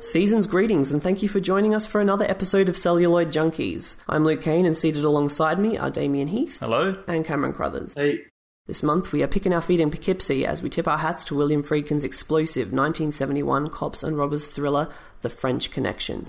[0.00, 3.96] Season's greetings and thank you for joining us for another episode of Celluloid Junkies.
[4.08, 6.96] I'm Luke Kane and seated alongside me are Damien Heath Hello.
[7.06, 7.94] and Cameron Crothers.
[7.94, 8.20] Hey,
[8.66, 11.34] This month we are picking our feet in Poughkeepsie as we tip our hats to
[11.34, 14.88] William Friedkin's explosive 1971 cops and robbers thriller,
[15.20, 16.24] The French Connection.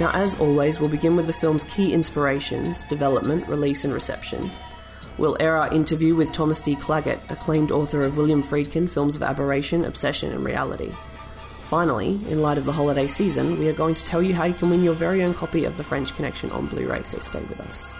[0.00, 4.50] Now, as always, we'll begin with the film's key inspirations, development, release, and reception.
[5.18, 6.74] We'll air our interview with Thomas D.
[6.74, 10.90] Clagett, acclaimed author of William Friedkin films of aberration, obsession, and reality.
[11.66, 14.54] Finally, in light of the holiday season, we are going to tell you how you
[14.54, 17.42] can win your very own copy of The French Connection on Blu ray, so stay
[17.42, 17.94] with us.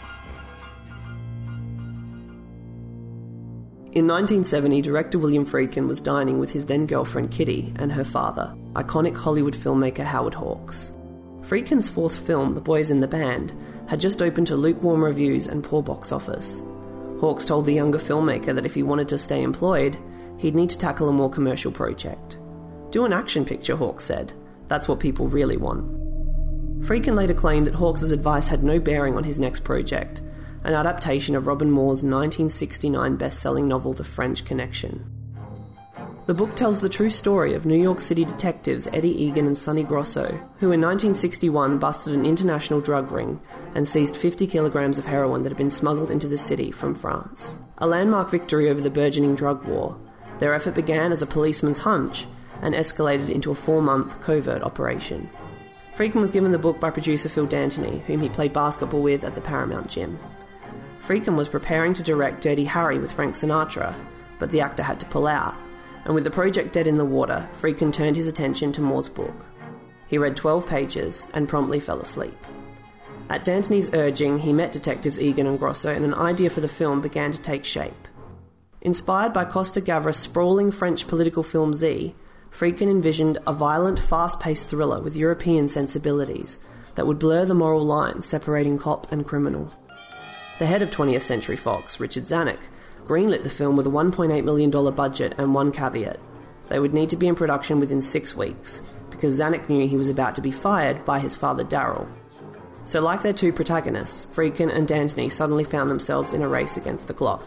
[3.92, 8.56] In 1970, director William Friedkin was dining with his then girlfriend Kitty and her father,
[8.72, 10.92] iconic Hollywood filmmaker Howard Hawks.
[11.50, 13.52] Friedkin's fourth film, The Boys in the Band,
[13.88, 16.62] had just opened to lukewarm reviews and poor box office.
[17.18, 19.98] Hawks told the younger filmmaker that if he wanted to stay employed,
[20.38, 22.38] he'd need to tackle a more commercial project.
[22.92, 24.32] Do an action picture, Hawks said.
[24.68, 25.90] That's what people really want.
[26.82, 30.22] Friedkin later claimed that Hawks' advice had no bearing on his next project,
[30.62, 35.19] an adaptation of Robin Moore's 1969 best selling novel The French Connection.
[36.30, 39.82] The book tells the true story of New York City detectives Eddie Egan and Sonny
[39.82, 40.26] Grosso,
[40.60, 43.40] who in 1961 busted an international drug ring
[43.74, 47.56] and seized 50 kilograms of heroin that had been smuggled into the city from France.
[47.78, 49.98] A landmark victory over the burgeoning drug war,
[50.38, 52.28] their effort began as a policeman's hunch
[52.62, 55.28] and escalated into a four month covert operation.
[55.96, 59.34] Friedkin was given the book by producer Phil D'Antoni, whom he played basketball with at
[59.34, 60.16] the Paramount Gym.
[61.04, 63.96] Friedkin was preparing to direct Dirty Harry with Frank Sinatra,
[64.38, 65.56] but the actor had to pull out,
[66.04, 69.46] and with the project dead in the water, Friedkin turned his attention to Moore's book.
[70.06, 72.36] He read 12 pages and promptly fell asleep.
[73.28, 77.00] At D'Antoni's urging, he met detectives Egan and Grosso, and an idea for the film
[77.00, 78.08] began to take shape.
[78.80, 82.14] Inspired by Costa Gavras' sprawling French political film Z,
[82.50, 86.58] Friedkin envisioned a violent, fast paced thriller with European sensibilities
[86.96, 89.72] that would blur the moral lines separating cop and criminal.
[90.58, 92.58] The head of 20th Century Fox, Richard Zanuck,
[93.10, 96.20] greenlit the film with a $1.8 million budget and one caveat.
[96.68, 100.08] They would need to be in production within six weeks, because Zanuck knew he was
[100.08, 102.06] about to be fired by his father Daryl.
[102.84, 107.08] So, like their two protagonists, Friedkin and D'Antoni suddenly found themselves in a race against
[107.08, 107.44] the clock.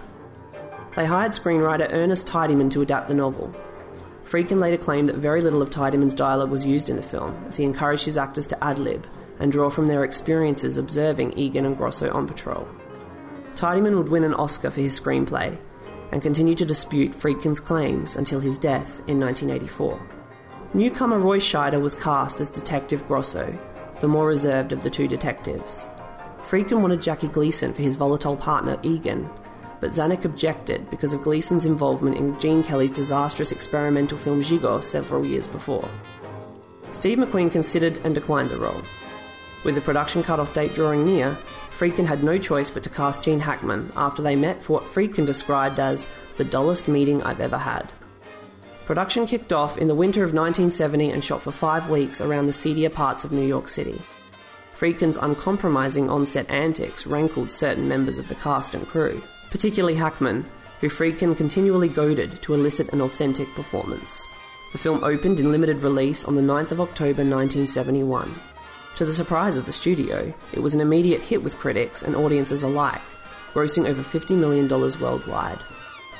[0.98, 3.56] They hired screenwriter Ernest Tidyman to adapt the novel.
[4.26, 7.56] Friedkin later claimed that very little of Tidyman's dialogue was used in the film, as
[7.56, 9.08] he encouraged his actors to ad lib
[9.40, 12.68] and draw from their experiences observing Egan and Grosso on patrol.
[13.56, 15.58] Tidyman would win an Oscar for his screenplay
[16.12, 20.00] and continue to dispute Friedkin's claims until his death in 1984.
[20.76, 23.58] Newcomer Roy Scheider was cast as Detective Grosso,
[24.02, 25.88] the more reserved of the two detectives.
[26.44, 29.30] Friedkin wanted Jackie Gleason for his volatile partner Egan,
[29.80, 35.26] but Zanuck objected because of Gleason's involvement in Gene Kelly's disastrous experimental film Gigot several
[35.26, 35.90] years before.
[36.92, 38.82] Steve McQueen considered and declined the role.
[39.64, 41.38] With the production cut-off date drawing near,
[41.78, 45.26] Friedkin had no choice but to cast Gene Hackman after they met for what Friedkin
[45.26, 46.08] described as
[46.38, 47.92] the dullest meeting I've ever had.
[48.86, 52.54] Production kicked off in the winter of 1970 and shot for five weeks around the
[52.54, 54.02] seedier parts of New York City.
[54.78, 60.46] Friedkin's uncompromising on-set antics rankled certain members of the cast and crew, particularly Hackman,
[60.82, 64.28] who Friedkin continually goaded to elicit an authentic performance.
[64.74, 68.36] The film opened in limited release on the 9th of October 1971.
[68.96, 72.62] To the surprise of the studio, it was an immediate hit with critics and audiences
[72.62, 73.02] alike,
[73.54, 75.60] grossing over $50 million worldwide.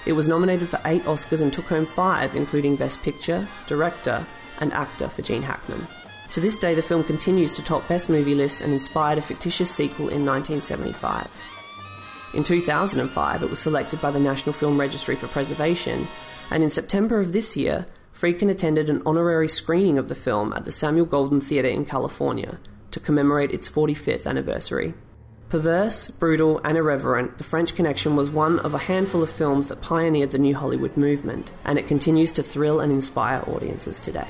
[0.06, 4.26] It was nominated for eight Oscars and took home five, including Best Picture, Director,
[4.60, 5.88] and Actor for Gene Hackman.
[6.32, 9.70] To this day, the film continues to top Best Movie lists and inspired a fictitious
[9.70, 11.30] sequel in 1975.
[12.34, 16.08] In 2005, it was selected by the National Film Registry for preservation,
[16.50, 17.86] and in September of this year,
[18.24, 22.58] Friedkin attended an honorary screening of the film at the Samuel Goldwyn Theatre in California
[22.92, 24.94] to commemorate its 45th anniversary.
[25.50, 29.82] Perverse, brutal, and irreverent, The French Connection was one of a handful of films that
[29.82, 34.28] pioneered the New Hollywood movement, and it continues to thrill and inspire audiences today.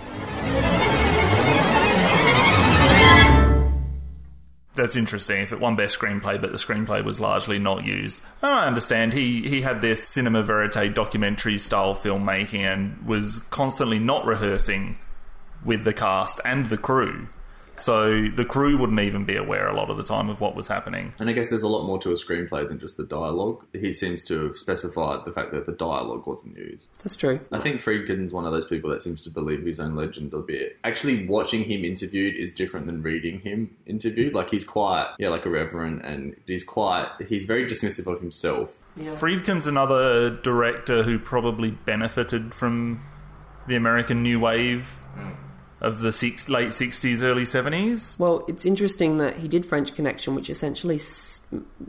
[4.75, 5.41] That's interesting.
[5.41, 9.13] If it won best screenplay, but the screenplay was largely not used, oh, I understand.
[9.13, 14.97] He he had this cinema verite documentary style filmmaking and was constantly not rehearsing
[15.63, 17.27] with the cast and the crew.
[17.75, 20.67] So the crew wouldn't even be aware a lot of the time of what was
[20.67, 21.13] happening.
[21.19, 23.65] And I guess there's a lot more to a screenplay than just the dialogue.
[23.73, 26.89] He seems to have specified the fact that the dialogue wasn't used.
[26.99, 27.39] That's true.
[27.51, 30.39] I think Friedkin's one of those people that seems to believe his own legend a
[30.41, 30.77] bit.
[30.83, 34.33] Actually, watching him interviewed is different than reading him interviewed.
[34.33, 38.71] Like he's quite, yeah, like a reverend, and he's quite, he's very dismissive of himself.
[38.95, 39.15] Yeah.
[39.15, 43.01] Friedkin's another director who probably benefited from
[43.67, 45.35] the American New Wave mm.
[45.83, 48.17] Of the six, late 60s, early 70s.
[48.17, 50.95] Well, it's interesting that he did French Connection, which essentially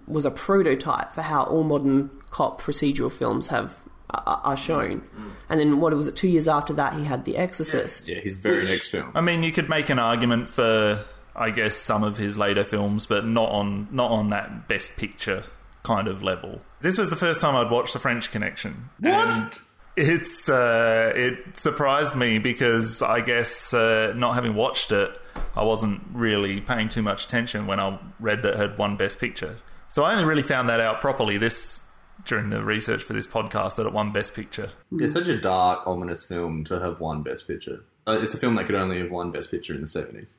[0.06, 3.78] was a prototype for how all modern cop procedural films have
[4.10, 5.00] are are shown.
[5.00, 5.30] Mm.
[5.48, 6.16] And then what was it?
[6.16, 8.08] Two years after that, he had The Exorcist.
[8.08, 9.10] Yeah, his very Which- next film.
[9.14, 11.04] I mean, you could make an argument for,
[11.34, 15.44] I guess, some of his later films, but not on not on that Best Picture
[15.84, 16.62] kind of level.
[16.80, 18.90] This was the first time I'd watched The French Connection.
[19.00, 19.60] What?
[19.96, 25.10] It's uh, it surprised me because I guess uh, not having watched it,
[25.54, 29.20] I wasn't really paying too much attention when I read that it had won Best
[29.20, 29.58] Picture.
[29.88, 31.82] So I only really found that out properly this
[32.24, 34.70] during the research for this podcast that it won Best Picture.
[34.92, 37.84] It's such a dark, ominous film to have won Best Picture.
[38.06, 40.36] Uh, it's a film that could only have won Best Picture in the 70s.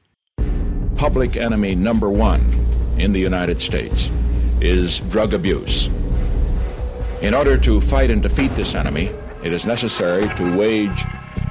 [0.98, 2.42] public enemy number one
[2.98, 4.10] in the United States
[4.62, 5.88] is drug abuse.
[7.22, 9.12] In order to fight and defeat this enemy,
[9.46, 11.06] it is necessary to wage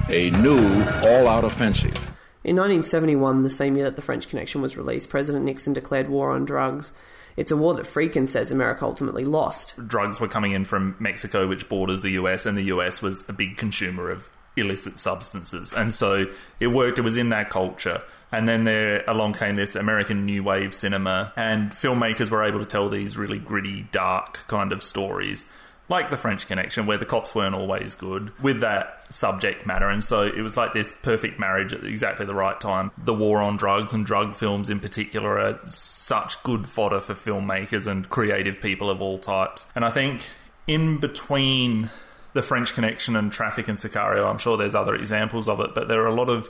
[0.09, 1.95] a new all out offensive.
[2.43, 6.31] In 1971, the same year that The French Connection was released, President Nixon declared war
[6.31, 6.91] on drugs.
[7.37, 9.87] It's a war that Friedkin says America ultimately lost.
[9.87, 13.33] drugs were coming in from Mexico, which borders the US, and the US was a
[13.33, 15.73] big consumer of illicit substances.
[15.73, 16.27] And so
[16.59, 18.01] it worked, it was in that culture.
[18.31, 22.65] And then there along came this American New Wave cinema, and filmmakers were able to
[22.65, 25.45] tell these really gritty, dark kind of stories.
[25.87, 29.87] Like the French Connection, where the cops weren't always good, with that subject matter.
[29.87, 32.91] And so it was like this perfect marriage at exactly the right time.
[32.97, 37.85] The war on drugs and drug films in particular are such good fodder for filmmakers
[37.85, 39.67] and creative people of all types.
[39.75, 40.27] And I think
[40.65, 41.91] in between
[42.33, 45.87] the French Connection and Traffic and Sicario, I'm sure there's other examples of it, but
[45.87, 46.49] there are a lot of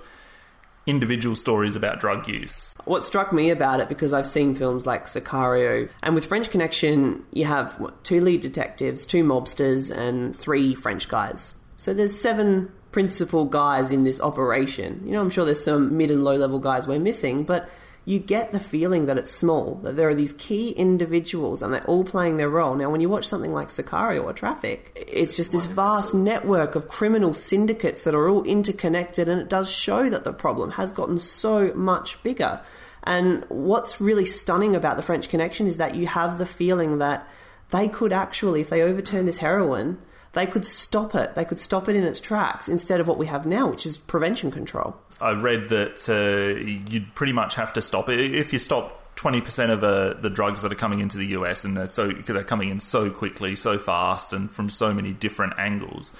[0.85, 2.73] individual stories about drug use.
[2.85, 7.25] What struck me about it, because I've seen films like Sicario, and with French Connection,
[7.31, 11.55] you have what, two lead detectives, two mobsters, and three French guys.
[11.77, 15.01] So there's seven principal guys in this operation.
[15.05, 17.69] You know, I'm sure there's some mid and low level guys we're missing, but
[18.07, 21.84] you get the feeling that it's small, that there are these key individuals and they're
[21.86, 22.75] all playing their role.
[22.75, 26.88] Now, when you watch something like Sicario or Traffic, it's just this vast network of
[26.88, 31.18] criminal syndicates that are all interconnected, and it does show that the problem has gotten
[31.18, 32.62] so much bigger.
[33.04, 37.28] And what's really stunning about the French Connection is that you have the feeling that
[37.72, 39.98] they could actually, if they overturn this heroin,
[40.34, 41.34] they could stop it.
[41.34, 43.98] They could stop it in its tracks instead of what we have now, which is
[43.98, 44.98] prevention control.
[45.21, 46.59] I read that uh,
[46.89, 50.29] you'd pretty much have to stop it if you stop twenty percent of uh, the
[50.29, 53.56] drugs that are coming into the US, and they're so they're coming in so quickly,
[53.56, 56.13] so fast, and from so many different angles.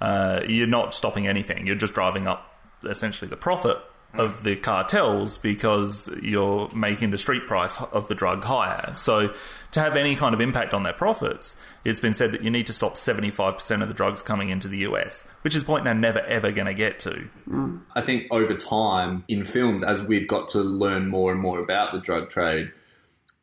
[0.00, 1.66] Uh, you're not stopping anything.
[1.66, 3.76] You're just driving up essentially the profit
[4.14, 8.94] of the cartels because you're making the street price of the drug higher.
[8.94, 9.34] So
[9.72, 12.66] to have any kind of impact on their profits, it's been said that you need
[12.66, 15.94] to stop 75% of the drugs coming into the US, which is a point they're
[15.94, 17.28] never ever going to get to.
[17.48, 17.82] Mm.
[17.94, 21.92] I think over time in films, as we've got to learn more and more about
[21.92, 22.72] the drug trade,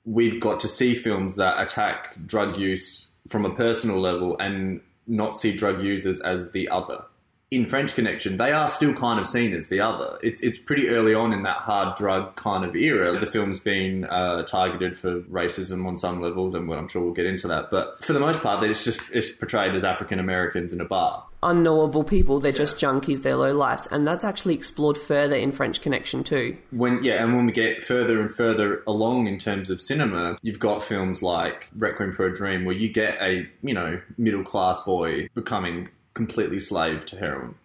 [0.05, 5.35] we've got to see films that attack drug use from a personal level and not
[5.35, 7.03] see drug users as the other.
[7.49, 10.17] In French Connection, they are still kind of seen as the other.
[10.21, 13.17] It's it's pretty early on in that hard drug kind of era.
[13.17, 17.25] The film's been uh, targeted for racism on some levels, and I'm sure we'll get
[17.25, 17.71] into that.
[17.71, 20.85] But for the most part, they it's just it's portrayed as African Americans in a
[20.85, 21.23] bar.
[21.43, 23.87] Unknowable people, they're just junkies, they're low lives.
[23.91, 26.57] And that's actually explored further in French Connection too.
[26.71, 30.59] when yeah, and when we get further and further along in terms of cinema, you've
[30.59, 34.81] got films like Requiem for a Dream, where you get a you know middle class
[34.81, 37.55] boy becoming completely slave to heroin.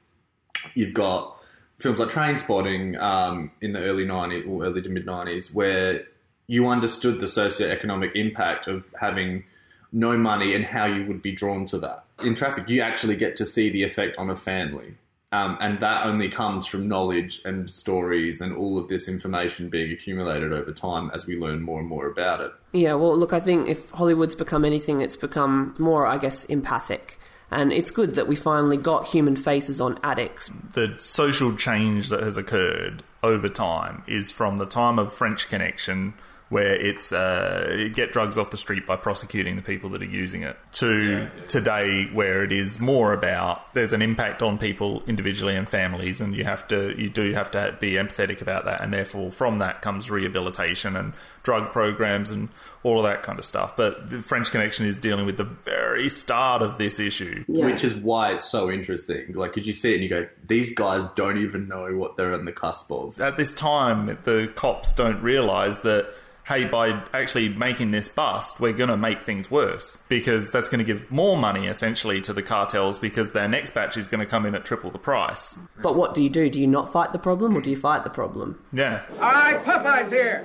[0.75, 1.37] You've got
[1.79, 6.05] films like Trainspotting um, in the early '90s or early to mid '90s, where
[6.47, 9.45] you understood the socioeconomic impact of having
[9.91, 12.05] no money and how you would be drawn to that.
[12.21, 14.95] In Traffic, you actually get to see the effect on a family.
[15.33, 19.91] Um, and that only comes from knowledge and stories and all of this information being
[19.91, 22.53] accumulated over time as we learn more and more about it.
[22.73, 27.19] Yeah, well, look, I think if Hollywood's become anything, it's become more, I guess, empathic.
[27.53, 30.51] And it's good that we finally got human faces on addicts.
[30.73, 36.15] the social change that has occurred over time is from the time of French Connection,
[36.49, 40.43] where it's uh, get drugs off the street by prosecuting the people that are using
[40.43, 45.69] it, to today where it is more about there's an impact on people individually and
[45.69, 49.31] families, and you have to you do have to be empathetic about that, and therefore
[49.31, 52.49] from that comes rehabilitation and drug programs and
[52.83, 53.77] all of that kind of stuff.
[53.77, 57.45] But the French Connection is dealing with the very start of this issue.
[57.49, 57.67] Yeah.
[57.67, 59.33] Which is why it's so interesting.
[59.33, 62.35] Like, because you see it and you go, these guys don't even know what they're
[62.35, 63.21] on the cusp of.
[63.21, 66.13] At this time, the cops don't realise that
[66.45, 70.81] hey, by actually making this bust, we're going to make things worse because that's going
[70.81, 74.27] to give more money essentially to the cartels because their next batch is going to
[74.27, 75.59] come in at triple the price.
[75.81, 76.51] But what do you do?
[76.51, 78.63] Do you not fight the problem or do you fight the problem?
[78.73, 79.03] Yeah.
[79.15, 80.45] All right, Popeye's here.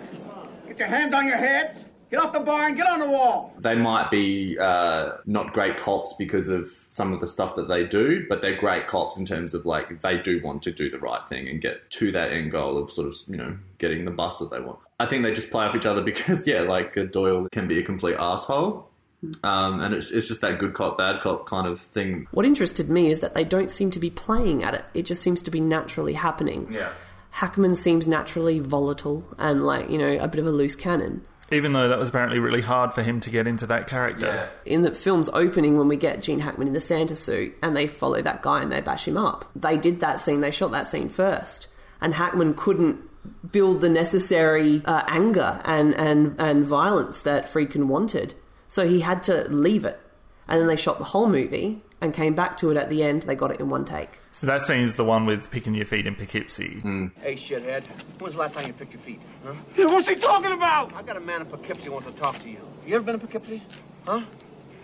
[0.78, 1.84] Get your hands on your heads.
[2.12, 3.54] Get off the bar and get on the wall.
[3.58, 7.84] They might be uh, not great cops because of some of the stuff that they
[7.84, 11.00] do, but they're great cops in terms of like they do want to do the
[11.00, 14.12] right thing and get to that end goal of sort of you know getting the
[14.12, 14.80] bus that they want.
[15.00, 17.80] I think they just play off each other because yeah, like uh, Doyle can be
[17.80, 18.88] a complete asshole,
[19.44, 22.28] um, and it's it's just that good cop bad cop kind of thing.
[22.32, 24.86] What interested me is that they don't seem to be playing at it.
[24.94, 26.72] It just seems to be naturally happening.
[26.72, 26.94] Yeah.
[27.38, 31.22] Hackman seems naturally volatile and like, you know, a bit of a loose cannon.
[31.52, 34.50] Even though that was apparently really hard for him to get into that character.
[34.66, 37.86] In the film's opening, when we get Gene Hackman in the Santa suit and they
[37.86, 40.88] follow that guy and they bash him up, they did that scene, they shot that
[40.88, 41.68] scene first.
[42.02, 43.02] And Hackman couldn't
[43.52, 48.34] build the necessary uh, anger and, and, and violence that Friedkin wanted.
[48.68, 50.00] So he had to leave it.
[50.48, 53.24] And then they shot the whole movie and came back to it at the end.
[53.24, 54.20] They got it in one take.
[54.32, 56.82] So that scene's the one with picking your feet in Poughkeepsie.
[56.84, 57.12] Mm.
[57.20, 57.86] Hey, shithead.
[58.20, 59.22] When's the last time you picked your feet?
[59.44, 59.54] Huh?
[59.90, 60.94] What's he talking about?
[60.94, 62.60] I got a man in Poughkeepsie who wants to talk to you.
[62.86, 63.64] You ever been in Poughkeepsie?
[64.06, 64.22] Huh?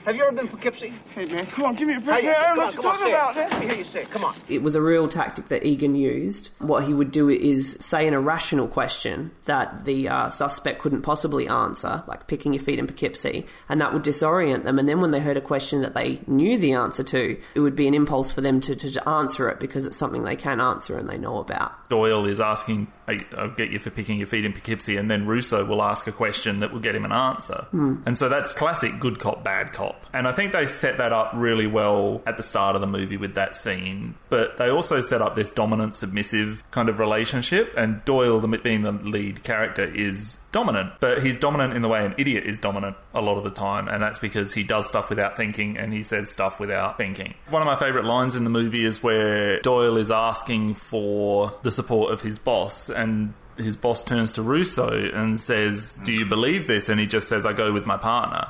[0.06, 0.94] Have you ever been in Poughkeepsie?
[1.16, 2.26] Hey, man, come on, give me a break.
[2.26, 2.36] Hey, man.
[2.36, 3.14] I don't know what you're talking say it.
[3.14, 3.36] about.
[3.38, 4.10] Let me hear you say it.
[4.10, 4.36] Come on.
[4.50, 6.50] it was a real tactic that Egan used.
[6.60, 11.48] What he would do is say an irrational question that the uh, suspect couldn't possibly
[11.48, 14.78] answer, like picking your feet in Poughkeepsie, and that would disorient them.
[14.78, 17.76] And then when they heard a question that they knew the answer to, it would
[17.76, 20.60] be an impulse for them to, to, to answer it because it's something they can
[20.60, 21.88] answer and they know about.
[21.88, 23.03] Doyle is asking, hey,
[23.38, 26.12] I'll get you for picking your feet in Poughkeepsie, and then Russo will ask a
[26.12, 27.68] question that will get him an answer.
[27.72, 27.98] Hmm.
[28.06, 30.06] And so that's classic good cop, bad cop.
[30.14, 33.18] And I think they set that up really well at the start of the movie
[33.18, 34.16] with that scene.
[34.30, 38.82] But they also set up this dominant submissive kind of relationship, and Doyle, the, being
[38.82, 42.96] the lead character, is dominant, but he's dominant in the way an idiot is dominant
[43.14, 46.02] a lot of the time, and that's because he does stuff without thinking and he
[46.02, 47.34] says stuff without thinking.
[47.50, 51.72] One of my favourite lines in the movie is where Doyle is asking for the
[51.72, 56.68] support of his boss, and his boss turns to Russo and says, Do you believe
[56.68, 56.88] this?
[56.88, 58.48] And he just says, I go with my partner.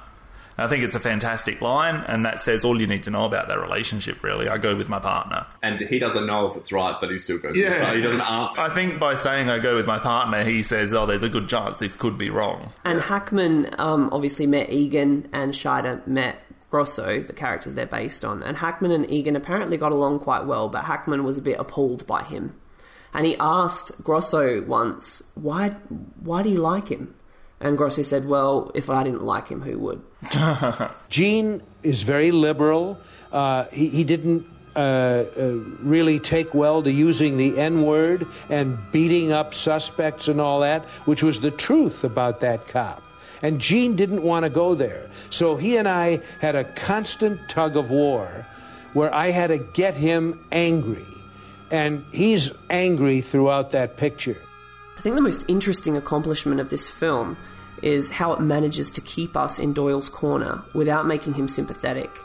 [0.57, 3.47] I think it's a fantastic line, and that says all you need to know about
[3.47, 4.47] that relationship, really.
[4.47, 5.47] I go with my partner.
[5.61, 7.57] And he doesn't know if it's right, but he still goes.
[7.57, 7.71] Yeah.
[7.71, 7.95] Yeah.
[7.95, 8.61] He doesn't answer.
[8.61, 11.49] I think by saying I go with my partner, he says, Oh, there's a good
[11.49, 12.71] chance this could be wrong.
[12.85, 18.43] And Hackman um, obviously met Egan, and Scheider met Grosso, the characters they're based on.
[18.43, 22.05] And Hackman and Egan apparently got along quite well, but Hackman was a bit appalled
[22.07, 22.55] by him.
[23.13, 25.69] And he asked Grosso once, "Why?
[26.19, 27.13] Why do you like him?"
[27.63, 30.01] And Grosso said, "Well, if I didn't like him, who would?"
[31.09, 32.97] Gene is very liberal.
[33.31, 35.43] Uh, he, he didn't uh, uh,
[35.81, 40.83] really take well to using the N word and beating up suspects and all that,
[41.05, 43.01] which was the truth about that cop.
[43.41, 45.09] And Gene didn't want to go there.
[45.29, 48.45] So he and I had a constant tug of war
[48.93, 51.05] where I had to get him angry.
[51.71, 54.37] And he's angry throughout that picture.
[55.03, 57.35] I think the most interesting accomplishment of this film
[57.81, 62.19] is how it manages to keep us in Doyle's corner without making him sympathetic.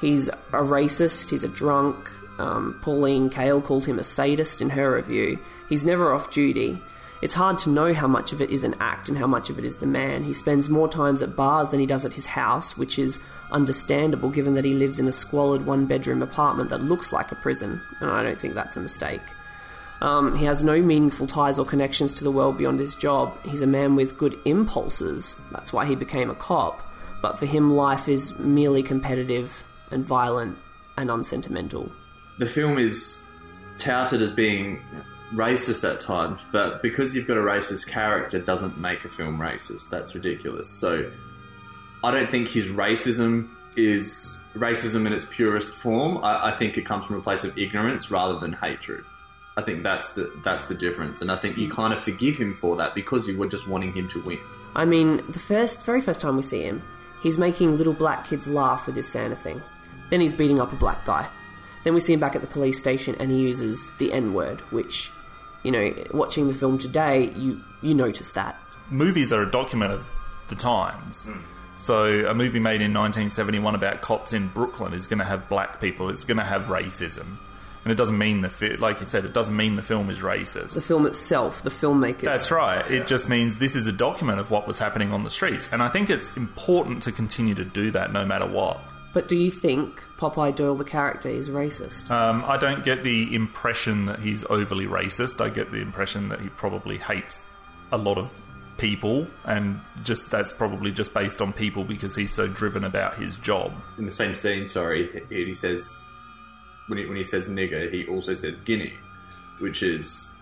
[0.00, 2.10] He's a racist, he's a drunk.
[2.40, 5.38] Um, Pauline Kael called him a sadist in her review.
[5.68, 6.82] He's never off duty.
[7.22, 9.60] It's hard to know how much of it is an act and how much of
[9.60, 10.24] it is the man.
[10.24, 13.20] He spends more times at bars than he does at his house, which is
[13.52, 17.36] understandable given that he lives in a squalid one bedroom apartment that looks like a
[17.36, 19.22] prison, and I don't think that's a mistake.
[20.00, 23.38] Um, he has no meaningful ties or connections to the world beyond his job.
[23.46, 25.36] He's a man with good impulses.
[25.50, 26.82] That's why he became a cop.
[27.22, 30.58] But for him, life is merely competitive and violent
[30.96, 31.90] and unsentimental.
[32.38, 33.22] the film is
[33.78, 34.82] touted as being
[35.32, 39.88] racist at times, but because you've got a racist character doesn't make a film racist.
[39.90, 40.68] That's ridiculous.
[40.68, 41.10] So
[42.02, 46.18] I don't think his racism is racism in its purest form.
[46.22, 49.04] I, I think it comes from a place of ignorance rather than hatred.
[49.56, 52.54] I think that's the that's the difference, and I think you kind of forgive him
[52.54, 54.40] for that because you were just wanting him to win.
[54.74, 56.82] I mean, the first, very first time we see him,
[57.22, 59.62] he's making little black kids laugh with his Santa thing.
[60.10, 61.28] Then he's beating up a black guy.
[61.84, 64.62] Then we see him back at the police station and he uses the N word,
[64.72, 65.12] which
[65.64, 68.60] you know, watching the film today, you you notice that.
[68.90, 70.10] Movies are a document of
[70.48, 71.26] the times.
[71.26, 71.40] Hmm.
[71.74, 75.80] So a movie made in 1971 about cops in Brooklyn is going to have black
[75.80, 76.08] people.
[76.08, 77.38] It's going to have racism,
[77.84, 80.20] and it doesn't mean the fi- like you said, it doesn't mean the film is
[80.20, 80.74] racist.
[80.74, 82.22] The film itself, the filmmaker.
[82.22, 82.90] That's right.
[82.90, 85.82] It just means this is a document of what was happening on the streets, and
[85.82, 88.80] I think it's important to continue to do that no matter what.
[89.12, 92.10] But do you think Popeye Doyle, the character, is racist?
[92.10, 95.40] Um, I don't get the impression that he's overly racist.
[95.40, 97.40] I get the impression that he probably hates
[97.92, 98.28] a lot of
[98.76, 103.36] people, and just that's probably just based on people because he's so driven about his
[103.36, 103.72] job.
[103.98, 106.02] In the same scene, sorry, he, he says
[106.86, 108.94] when he, when he says nigger, he also says guinea,
[109.58, 110.34] which is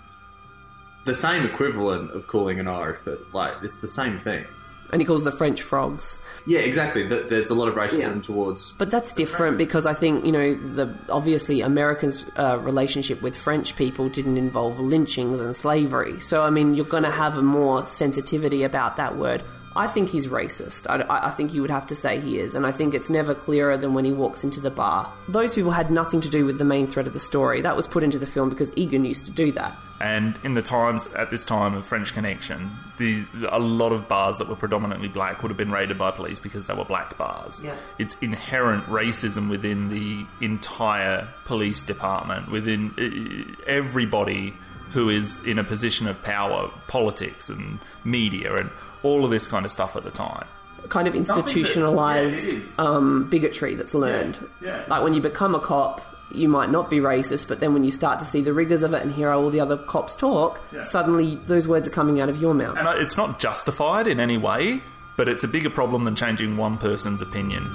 [1.05, 4.45] the same equivalent of calling an Irish, but like it's the same thing.
[4.93, 6.19] and he calls the French frogs.
[6.47, 7.09] Yeah, exactly.
[7.09, 8.21] Th- There's a lot of racism Yeah.
[8.21, 8.73] towards.
[8.73, 13.75] But that's different because I think you know the obviously Americans' uh, relationship with French
[13.77, 16.21] people didn't involve lynchings and slavery.
[16.21, 19.43] So I mean, you're going to have a more sensitivity about that word.
[19.75, 20.87] I think he's racist.
[20.89, 23.11] I, I I think you would have to say he is, and I think it's
[23.11, 25.13] never clearer than when he walks into the bar.
[25.29, 27.61] Those people had nothing to do with the main thread of the story.
[27.61, 29.77] That was put into the film because Egan used to do that.
[30.01, 34.39] And in the times at this time of French Connection, the a lot of bars
[34.39, 37.63] that were predominantly black would have been raided by police because they were black bars.
[37.65, 37.77] Yeah.
[37.99, 44.55] It's inherent racism within the entire police department, within everybody
[44.93, 48.71] who is in a position of power, politics and media and
[49.03, 50.47] all of this kind of stuff at the time.
[50.89, 54.39] kind of institutionalized yeah, um, bigotry that's learned.
[54.61, 54.85] yeah.
[54.89, 56.01] Like when you become a cop,
[56.35, 58.93] you might not be racist, but then when you start to see the rigors of
[58.95, 60.83] it and hear how all the other cops talk, Yeah.
[60.83, 62.77] suddenly those words are coming out of your mouth.
[62.79, 64.81] And it's not justified in any way,
[65.17, 67.71] but it's a bigger problem than changing one person's opinion.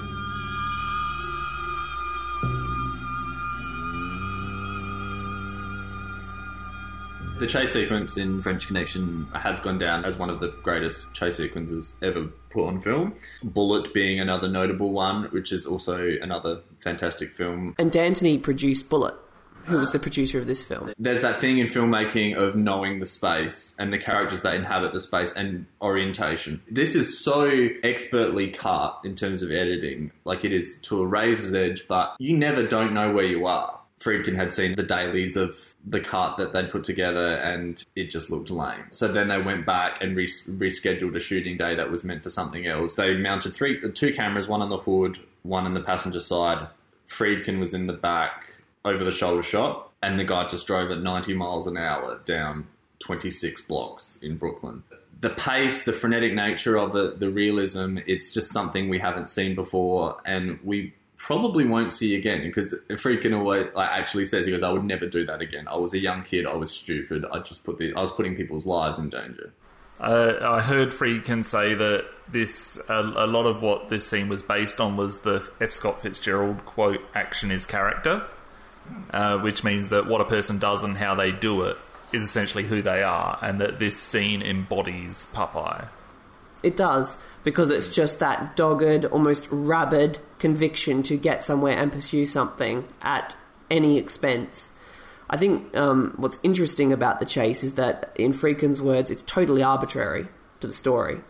[7.39, 11.37] The chase sequence in French Connection has gone down as one of the greatest chase
[11.37, 13.13] sequences ever put on film.
[13.43, 17.75] Bullet being another notable one, which is also another fantastic film.
[17.77, 19.13] And D'Antoni produced Bullet,
[19.65, 20.91] who was the producer of this film.
[20.97, 24.99] There's that thing in filmmaking of knowing the space and the characters that inhabit the
[24.99, 26.63] space and orientation.
[26.71, 31.53] This is so expertly cut in terms of editing, like it is to a razor's
[31.53, 33.79] edge, but you never don't know where you are.
[33.99, 38.29] Friedkin had seen the dailies of the cut that they'd put together and it just
[38.29, 38.85] looked lame.
[38.89, 42.29] So then they went back and re- rescheduled a shooting day that was meant for
[42.29, 42.95] something else.
[42.95, 46.67] They mounted three, two cameras, one on the hood, one on the passenger side.
[47.07, 51.01] Friedkin was in the back over the shoulder shot, and the guy just drove at
[51.01, 52.67] 90 miles an hour down
[52.99, 54.83] 26 blocks in Brooklyn.
[55.19, 59.55] The pace, the frenetic nature of it, the realism, it's just something we haven't seen
[59.55, 64.63] before, and we probably won't see again because Friedkin always like actually says he goes,
[64.63, 65.67] "I would never do that again.
[65.67, 66.45] I was a young kid.
[66.45, 67.25] I was stupid.
[67.31, 69.51] I just put the I was putting people's lives in danger."
[69.99, 74.43] Uh, I heard Friedkin say that this a, a lot of what this scene was
[74.43, 75.71] based on was the F.
[75.71, 78.25] Scott Fitzgerald quote "action is character,"
[79.11, 81.77] uh, which means that what a person does and how they do it
[82.13, 85.87] is essentially who they are, and that this scene embodies Popeye.
[86.63, 92.25] It does, because it's just that dogged, almost rabid conviction to get somewhere and pursue
[92.25, 93.35] something at
[93.69, 94.71] any expense.
[95.29, 99.61] I think um, what's interesting about the chase is that, in Friedkin's words, it's totally
[99.61, 100.27] arbitrary
[100.61, 101.21] to the story.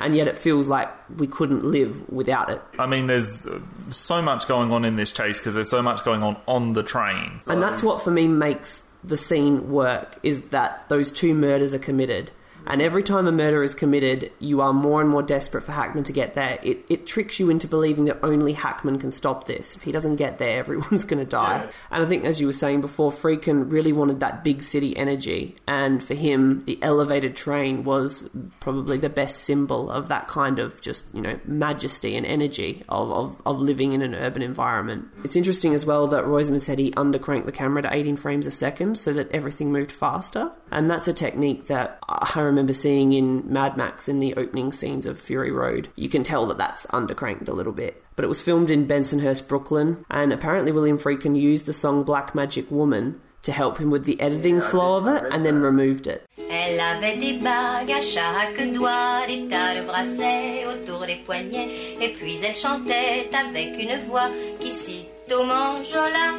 [0.00, 2.62] And yet it feels like we couldn't live without it.
[2.78, 6.02] I mean, there's uh, so much going on in this chase because there's so much
[6.02, 7.40] going on on the train.
[7.46, 11.78] And that's what for me makes the scene work is that those two murders are
[11.78, 12.30] committed.
[12.66, 16.04] And every time a murder is committed, you are more and more desperate for Hackman
[16.04, 16.58] to get there.
[16.62, 19.76] It, it tricks you into believing that only Hackman can stop this.
[19.76, 21.68] If he doesn't get there, everyone's going to die.
[21.90, 25.56] And I think, as you were saying before, Friedkin really wanted that big city energy.
[25.66, 30.80] And for him, the elevated train was probably the best symbol of that kind of
[30.80, 35.08] just, you know, majesty and energy of, of, of living in an urban environment.
[35.24, 38.50] It's interesting as well that Roizman said he undercranked the camera to 18 frames a
[38.50, 40.52] second so that everything moved faster.
[40.70, 45.06] And that's a technique that I remember seeing in Mad Max in the opening scenes
[45.06, 45.88] of Fury Road.
[45.96, 48.02] You can tell that that's undercranked a little bit.
[48.14, 52.34] But it was filmed in Bensonhurst, Brooklyn, and apparently William Friedkin used the song Black
[52.34, 56.24] Magic Woman to help him with the editing flow of it and then removed it.
[56.38, 62.14] Elle avait des bagues à chaque doigt, des tas de bracelets autour des poignets, et
[62.14, 64.28] puis elle chantait avec une voix
[64.60, 66.38] qui sitôt m'enjola.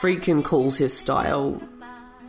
[0.00, 1.60] Friedkin calls his style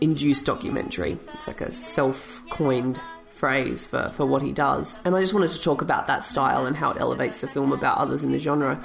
[0.06, 1.18] induced documentary.
[1.34, 3.00] It's like a self coined
[3.32, 4.98] phrase for, for what he does.
[5.04, 7.74] And I just wanted to talk about that style and how it elevates the film
[7.74, 8.82] about others in the genre.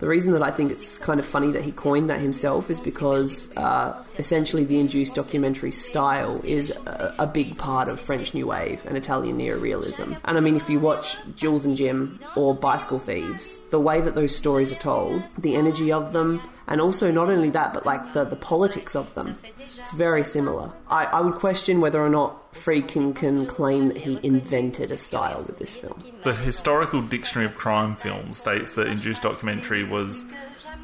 [0.00, 2.80] The reason that I think it's kind of funny that he coined that himself is
[2.80, 8.48] because uh, essentially the induced documentary style is a, a big part of French New
[8.48, 10.18] Wave and Italian neorealism.
[10.24, 14.16] And I mean, if you watch Jules and Jim or Bicycle Thieves, the way that
[14.16, 18.12] those stories are told, the energy of them, and also not only that, but like
[18.12, 19.38] the, the politics of them.
[19.82, 20.70] It's very similar.
[20.88, 25.42] I, I would question whether or not Friedkin can claim that he invented a style
[25.44, 26.00] with this film.
[26.22, 30.24] The Historical Dictionary of Crime Films states that induced documentary was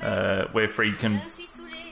[0.03, 1.21] uh, where Friedkin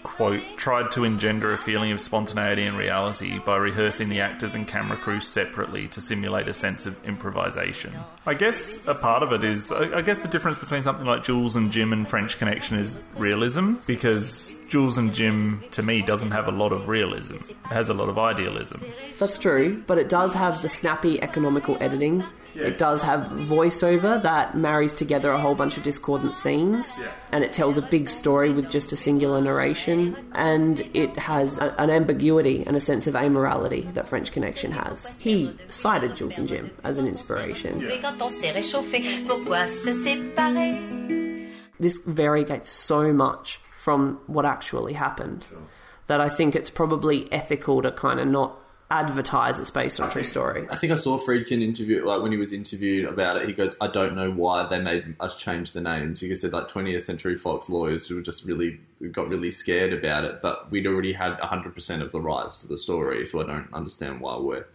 [0.06, 4.66] quote, tried to engender a feeling of spontaneity and reality by rehearsing the actors and
[4.66, 7.92] camera crew separately to simulate a sense of improvisation.
[8.24, 11.56] I guess a part of it is, I guess the difference between something like Jules
[11.56, 16.48] and Jim and French Connection is realism, because Jules and Jim, to me, doesn't have
[16.48, 17.36] a lot of realism.
[17.36, 18.82] It has a lot of idealism.
[19.18, 22.24] That's true, but it does have the snappy economical editing.
[22.56, 27.00] It does have voiceover that marries together a whole bunch of discordant scenes,
[27.32, 31.78] and it tells a big story with just a singular narration, and it has a,
[31.80, 35.16] an ambiguity and a sense of amorality that French Connection has.
[35.18, 37.84] He cited Jules and Jim as an inspiration.
[37.84, 41.50] Et quand on s'est réchauffé, pourquoi se séparer?
[41.78, 45.46] This variegates so much from what actually happened
[46.06, 48.58] that I think it's probably ethical to kind of not
[48.90, 50.66] advertise it's based on a true story.
[50.70, 53.48] I think I saw Friedkin interview like when he was interviewed about it.
[53.48, 56.68] He goes, "I don't know why they made us change the names." He said like
[56.68, 58.78] 20th Century Fox lawyers who just really
[59.12, 62.68] got really scared about it, but we'd already had 100 percent of the rights to
[62.68, 64.66] the story, so I don't understand why we're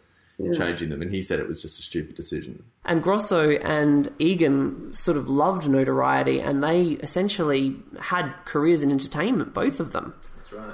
[0.58, 1.04] changing them.
[1.04, 2.63] And he said it was just a stupid decision.
[2.84, 9.54] And Grosso and Egan sort of loved notoriety and they essentially had careers in entertainment,
[9.54, 10.15] both of them.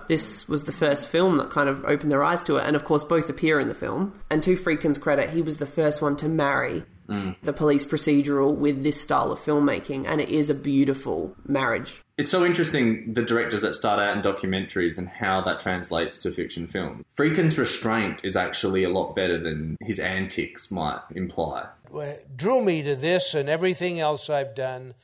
[0.08, 2.84] This was the first film that kind of opened their eyes to it, and of
[2.84, 4.20] course, both appear in the film.
[4.30, 7.36] And to Friedkin's credit, he was the first one to marry mm.
[7.42, 12.04] the police procedural with this style of filmmaking, and it is a beautiful marriage.
[12.18, 16.32] It's so interesting the directors that start out in documentaries and how that translates to
[16.32, 17.06] fiction films.
[17.16, 21.68] Friedkin's restraint is actually a lot better than his antics might imply.
[21.90, 24.96] What drew me to this and everything else I've done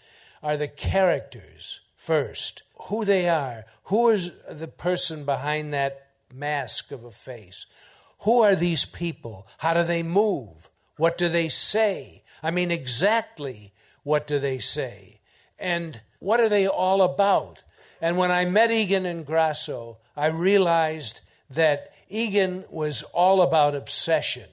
[0.42, 2.62] are the characters first.
[2.88, 3.65] Who they are.
[3.86, 7.65] Who is the person behind that mask of a face?
[8.22, 9.48] Who are these people?
[9.60, 10.69] How do they move?
[10.98, 12.24] What do they say?
[12.41, 15.22] I mean, exactly what do they say?
[15.58, 17.63] And what are they all about?
[18.02, 24.50] And when I met Egan and Grosso, I realized that Egan was all about obsession.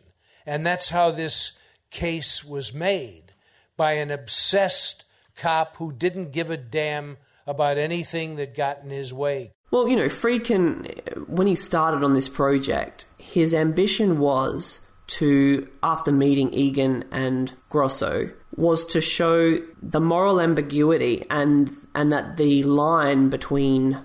[0.46, 1.58] And that's how this
[1.90, 3.32] case was made
[3.76, 5.04] by an obsessed
[5.36, 7.16] cop who didn't give a damn
[7.50, 9.52] about anything that got in his way.
[9.70, 16.12] Well, you know, Friedkin, when he started on this project, his ambition was to, after
[16.12, 23.28] meeting Egan and Grosso, was to show the moral ambiguity and and that the line
[23.28, 24.00] between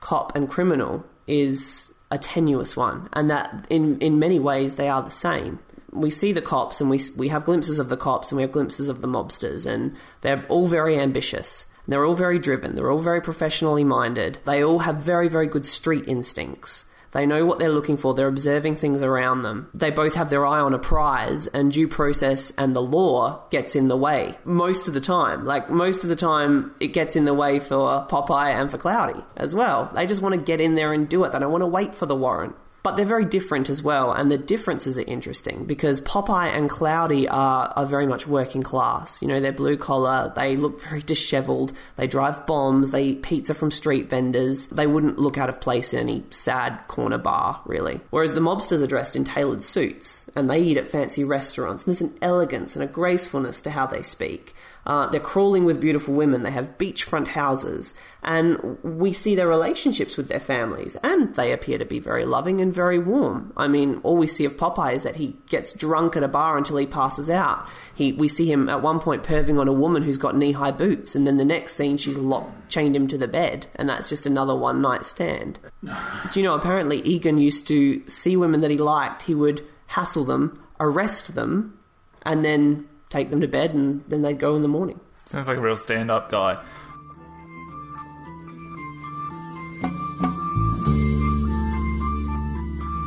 [0.00, 5.02] cop and criminal is a tenuous one, and that in in many ways they are
[5.02, 5.58] the same.
[5.92, 8.52] We see the cops, and we we have glimpses of the cops, and we have
[8.52, 11.72] glimpses of the mobsters, and they're all very ambitious.
[11.88, 12.74] They're all very driven.
[12.74, 14.38] They're all very professionally minded.
[14.44, 16.86] They all have very, very good street instincts.
[17.12, 18.12] They know what they're looking for.
[18.12, 19.70] They're observing things around them.
[19.72, 23.74] They both have their eye on a prize, and due process and the law gets
[23.74, 25.44] in the way most of the time.
[25.44, 29.22] Like, most of the time, it gets in the way for Popeye and for Cloudy
[29.36, 29.90] as well.
[29.94, 31.32] They just want to get in there and do it.
[31.32, 32.54] They don't want to wait for the warrant.
[32.86, 37.28] But they're very different as well, and the differences are interesting because Popeye and Cloudy
[37.28, 39.20] are, are very much working class.
[39.20, 43.54] You know, they're blue collar, they look very disheveled, they drive bombs, they eat pizza
[43.54, 44.68] from street vendors.
[44.68, 48.02] They wouldn't look out of place in any sad corner bar, really.
[48.10, 51.92] Whereas the mobsters are dressed in tailored suits, and they eat at fancy restaurants, and
[51.92, 54.54] there's an elegance and a gracefulness to how they speak.
[54.86, 56.44] Uh, they're crawling with beautiful women.
[56.44, 61.76] They have beachfront houses, and we see their relationships with their families, and they appear
[61.76, 63.52] to be very loving and very warm.
[63.56, 66.56] I mean, all we see of Popeye is that he gets drunk at a bar
[66.56, 67.68] until he passes out.
[67.94, 71.16] He, we see him at one point perving on a woman who's got knee-high boots,
[71.16, 74.24] and then the next scene she's locked, chained him to the bed, and that's just
[74.24, 75.58] another one-night stand.
[75.82, 76.54] Do you know?
[76.54, 79.22] Apparently, Egan used to see women that he liked.
[79.22, 81.76] He would hassle them, arrest them,
[82.22, 85.00] and then take them to bed, and then they'd go in the morning.
[85.24, 86.60] Sounds like a real stand up guy.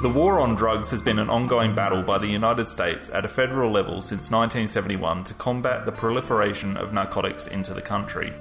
[0.02, 3.28] The war on drugs has been an ongoing battle by the United States at a
[3.28, 8.34] federal level since 1971 to combat the proliferation of narcotics into the country.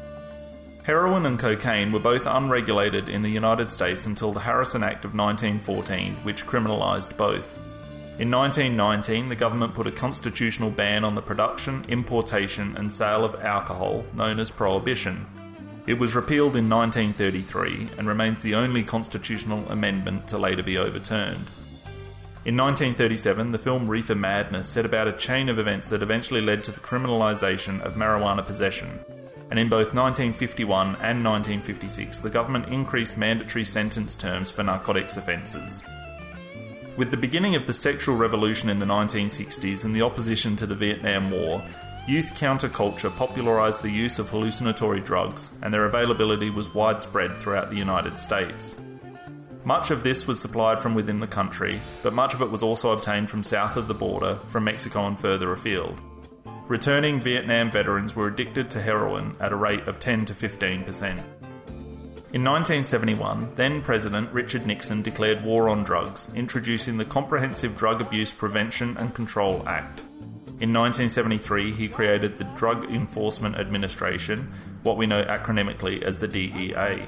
[0.84, 5.14] Heroin and cocaine were both unregulated in the United States until the Harrison Act of
[5.14, 7.58] 1914, which criminalised both.
[8.18, 13.36] In 1919, the government put a constitutional ban on the production, importation, and sale of
[13.36, 15.24] alcohol, known as prohibition.
[15.86, 21.46] It was repealed in 1933 and remains the only constitutional amendment to later be overturned.
[22.44, 26.64] In 1937, the film Reefer Madness set about a chain of events that eventually led
[26.64, 28.98] to the criminalisation of marijuana possession.
[29.48, 35.82] And in both 1951 and 1956, the government increased mandatory sentence terms for narcotics offences.
[36.98, 40.74] With the beginning of the sexual revolution in the 1960s and the opposition to the
[40.74, 41.62] Vietnam War,
[42.08, 47.76] youth counterculture popularised the use of hallucinatory drugs, and their availability was widespread throughout the
[47.76, 48.74] United States.
[49.62, 52.90] Much of this was supplied from within the country, but much of it was also
[52.90, 56.02] obtained from south of the border, from Mexico and further afield.
[56.66, 61.20] Returning Vietnam veterans were addicted to heroin at a rate of 10 to 15 percent.
[62.30, 68.34] In 1971, then President Richard Nixon declared war on drugs, introducing the Comprehensive Drug Abuse
[68.34, 70.00] Prevention and Control Act.
[70.60, 77.06] In 1973, he created the Drug Enforcement Administration, what we know acronymically as the DEA.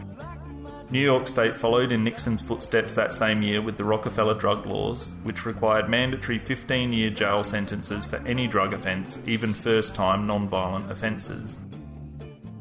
[0.90, 5.12] New York State followed in Nixon's footsteps that same year with the Rockefeller drug laws,
[5.22, 10.48] which required mandatory 15 year jail sentences for any drug offence, even first time non
[10.48, 11.60] violent offences.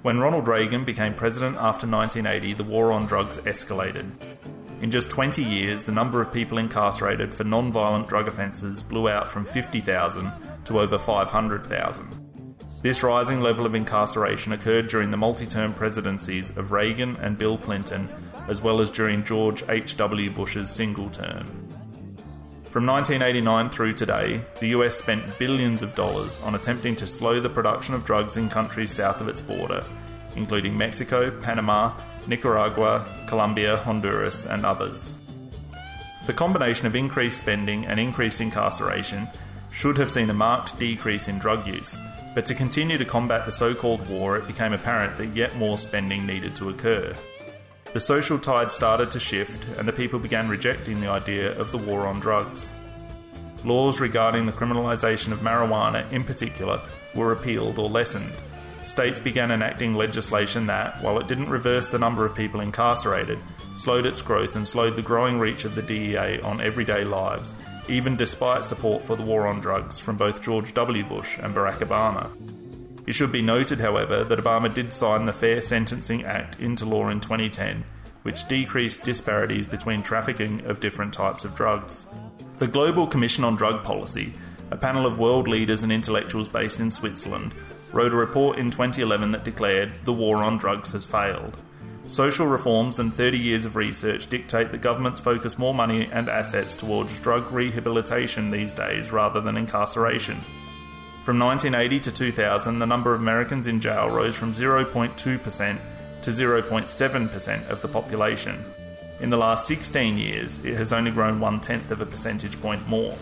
[0.01, 4.09] When Ronald Reagan became president after 1980, the war on drugs escalated.
[4.81, 9.09] In just 20 years, the number of people incarcerated for non violent drug offences blew
[9.09, 10.31] out from 50,000
[10.63, 12.07] to over 500,000.
[12.81, 17.57] This rising level of incarceration occurred during the multi term presidencies of Reagan and Bill
[17.57, 18.07] Clinton,
[18.47, 20.31] as well as during George H.W.
[20.31, 21.67] Bush's single term.
[22.69, 27.49] From 1989 through today, the US spent billions of dollars on attempting to slow the
[27.49, 29.83] production of drugs in countries south of its border,
[30.35, 35.15] including Mexico, Panama, Nicaragua, Colombia, Honduras, and others.
[36.27, 39.27] The combination of increased spending and increased incarceration
[39.71, 41.97] should have seen a marked decrease in drug use,
[42.35, 45.79] but to continue to combat the so called war, it became apparent that yet more
[45.79, 47.15] spending needed to occur.
[47.93, 51.77] The social tide started to shift, and the people began rejecting the idea of the
[51.77, 52.69] war on drugs.
[53.65, 56.79] Laws regarding the criminalisation of marijuana, in particular,
[57.15, 58.31] were repealed or lessened.
[58.85, 63.39] States began enacting legislation that, while it didn't reverse the number of people incarcerated,
[63.75, 67.55] slowed its growth and slowed the growing reach of the DEA on everyday lives
[67.89, 71.03] even despite support for the war on drugs from both George W.
[71.03, 72.29] Bush and Barack Obama.
[73.09, 77.09] It should be noted, however, that Obama did sign the Fair Sentencing Act into law
[77.09, 77.83] in 2010,
[78.21, 82.05] which decreased disparities between trafficking of different types of drugs.
[82.59, 84.33] The Global Commission on Drug Policy,
[84.69, 87.55] a panel of world leaders and intellectuals based in Switzerland,
[87.93, 91.59] wrote a report in 2011 that declared the war on drugs has failed.
[92.05, 96.75] Social reforms and 30 years of research dictate that governments focus more money and assets
[96.75, 100.37] towards drug rehabilitation these days rather than incarceration.
[101.29, 107.69] From 1980 to 2000, the number of Americans in jail rose from 0.2% to 0.7%
[107.69, 108.65] of the population.
[109.19, 112.87] In the last 16 years, it has only grown one tenth of a percentage point
[112.87, 113.15] more.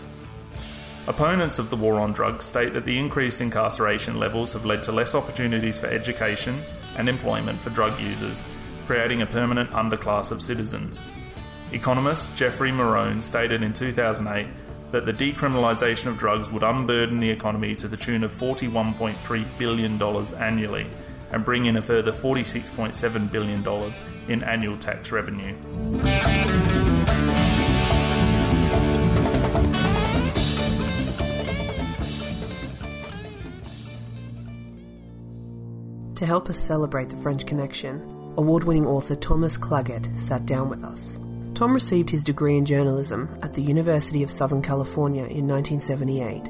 [1.06, 4.92] Opponents of the war on drugs state that the increased incarceration levels have led to
[4.92, 6.62] less opportunities for education
[6.96, 8.42] and employment for drug users
[8.86, 11.06] creating a permanent underclass of citizens.
[11.72, 14.46] Economist Jeffrey Miron stated in 2008
[14.90, 20.02] that the decriminalisation of drugs would unburden the economy to the tune of $41.3 billion
[20.40, 20.86] annually
[21.30, 23.92] and bring in a further $46.7 billion
[24.28, 25.54] in annual tax revenue.
[36.14, 38.02] To help us celebrate the French Connection,
[38.36, 41.18] award winning author Thomas Clagett sat down with us.
[41.58, 46.46] Tom received his degree in journalism at the University of Southern California in 1978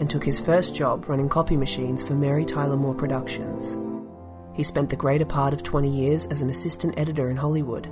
[0.00, 3.80] and took his first job running copy machines for Mary Tyler Moore Productions.
[4.54, 7.88] He spent the greater part of 20 years as an assistant editor in Hollywood,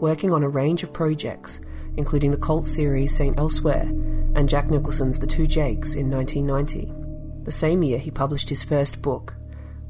[0.00, 1.60] working on a range of projects,
[1.96, 3.36] including the cult series St.
[3.36, 3.88] Elsewhere
[4.36, 7.42] and Jack Nicholson's The Two Jakes in 1990.
[7.42, 9.34] The same year, he published his first book,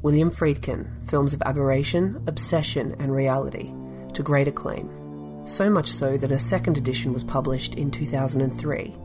[0.01, 3.71] William Friedkin, films of aberration, obsession, and reality,
[4.15, 5.00] to great acclaim.
[5.45, 8.95] So much so that a second edition was published in 2003,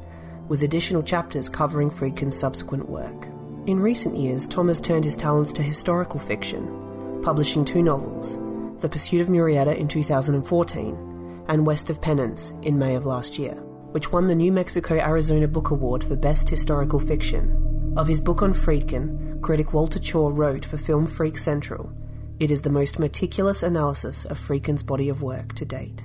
[0.49, 3.29] with additional chapters covering Friedkin's subsequent work.
[3.66, 8.38] In recent years, Tom has turned his talents to historical fiction, publishing two novels
[8.81, 13.55] The Pursuit of Murrieta in 2014 and West of Penance in May of last year,
[13.92, 17.94] which won the New Mexico Arizona Book Award for Best Historical Fiction.
[17.96, 21.92] Of his book on Friedkin, critic Walter Chaw wrote for Film Freak Central,
[22.38, 26.05] it is the most meticulous analysis of Friedkin's body of work to date.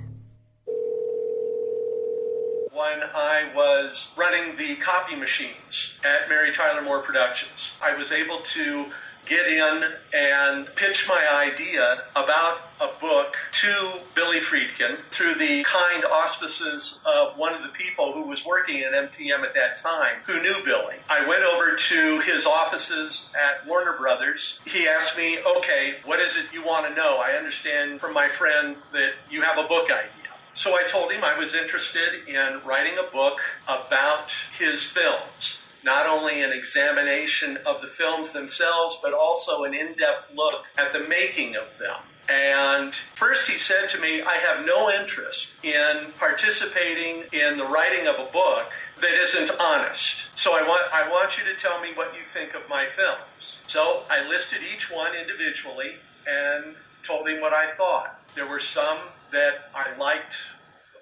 [2.82, 8.38] When I was running the copy machines at Mary Tyler Moore Productions, I was able
[8.38, 8.86] to
[9.24, 16.04] get in and pitch my idea about a book to Billy Friedkin through the kind
[16.04, 20.42] auspices of one of the people who was working at MTM at that time who
[20.42, 20.96] knew Billy.
[21.08, 24.60] I went over to his offices at Warner Brothers.
[24.66, 27.22] He asked me, okay, what is it you want to know?
[27.24, 30.21] I understand from my friend that you have a book idea.
[30.54, 36.06] So I told him I was interested in writing a book about his films not
[36.06, 41.00] only an examination of the films themselves, but also an in depth look at the
[41.00, 41.96] making of them.
[42.28, 48.06] And first he said to me, I have no interest in participating in the writing
[48.06, 50.36] of a book that isn't honest.
[50.38, 53.64] So I want, I want you to tell me what you think of my films.
[53.66, 58.20] So I listed each one individually and told him what I thought.
[58.36, 58.98] There were some
[59.32, 60.36] that I liked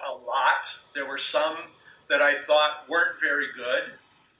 [0.06, 1.56] a lot, there were some
[2.08, 3.92] that I thought weren't very good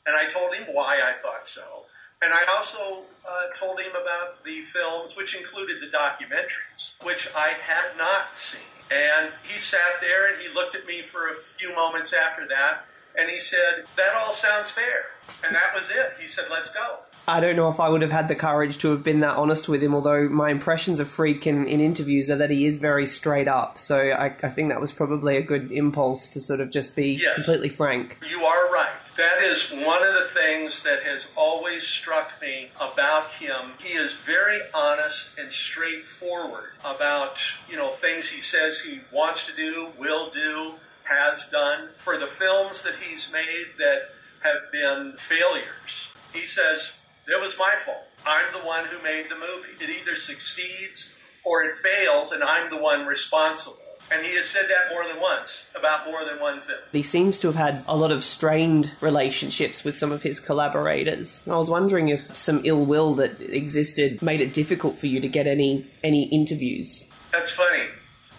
[0.07, 1.85] and I told him why I thought so.
[2.22, 7.55] And I also uh, told him about the films, which included the documentaries, which I
[7.66, 8.61] had not seen.
[8.90, 12.85] And he sat there and he looked at me for a few moments after that,
[13.16, 15.07] and he said, That all sounds fair.
[15.44, 16.14] And that was it.
[16.20, 16.98] He said, Let's go.
[17.30, 19.68] I don't know if I would have had the courage to have been that honest
[19.68, 23.46] with him, although my impressions of Friedkin in interviews are that he is very straight
[23.46, 23.78] up.
[23.78, 27.12] So I, I think that was probably a good impulse to sort of just be
[27.12, 27.36] Yes.
[27.36, 28.18] completely frank.
[28.28, 28.90] You are right.
[29.16, 33.72] That is one of the things that has always struck me about him.
[33.82, 39.54] He is very honest and straightforward about, you know, things he says he wants to
[39.54, 41.90] do, will do, has done.
[41.98, 44.10] For the films that he's made that
[44.42, 48.04] have been failures, he says, it was my fault.
[48.26, 49.83] I'm the one who made the movie.
[49.83, 53.78] It either succeeds or it fails, and I'm the one responsible.
[54.12, 56.80] And he has said that more than once about more than one film.
[56.90, 61.46] He seems to have had a lot of strained relationships with some of his collaborators.
[61.46, 65.28] I was wondering if some ill will that existed made it difficult for you to
[65.28, 67.06] get any any interviews.
[67.30, 67.85] That's funny.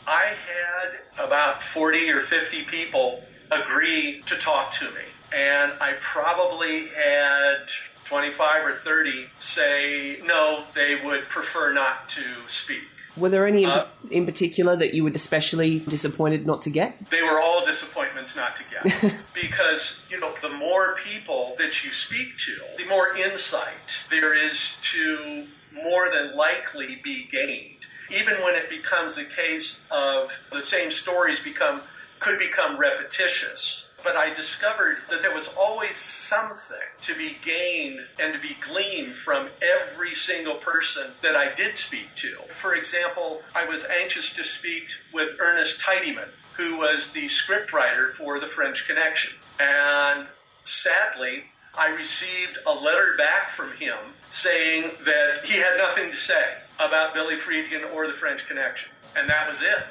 [0.06, 5.02] I had about 40 or 50 people agree to talk to me.
[5.34, 7.70] And I probably had
[8.12, 12.84] 25 or 30 say no, they would prefer not to speak.
[13.16, 17.10] Were there any in, Uh, in particular that you were especially disappointed not to get?
[17.10, 19.14] They were all disappointments not to get.
[19.34, 24.78] because, you know, the more people that you speak to, the more insight there is
[24.92, 27.88] to more than likely be gained.
[28.10, 31.82] Even when it becomes a case of the same stories become
[32.20, 33.91] could become repetitious.
[34.04, 39.16] But I discovered that there was always something to be gained and to be gleaned
[39.16, 42.38] from every single person that I did speak to.
[42.50, 48.40] For example, I was anxious to speak with Ernest Tidyman, who was the scriptwriter for
[48.40, 49.38] The French Connection.
[49.60, 50.28] And
[50.64, 51.46] sadly,
[51.78, 53.98] I received a letter back from him
[54.30, 56.44] saying that he had nothing to say
[56.80, 58.92] about Billy Friedkin or The French Connection.
[59.16, 59.84] And that was it.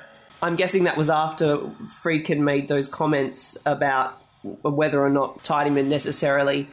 [0.43, 1.59] I'm guessing that was after
[2.03, 6.69] Friedkin made those comments about whether or not Tidyman necessarily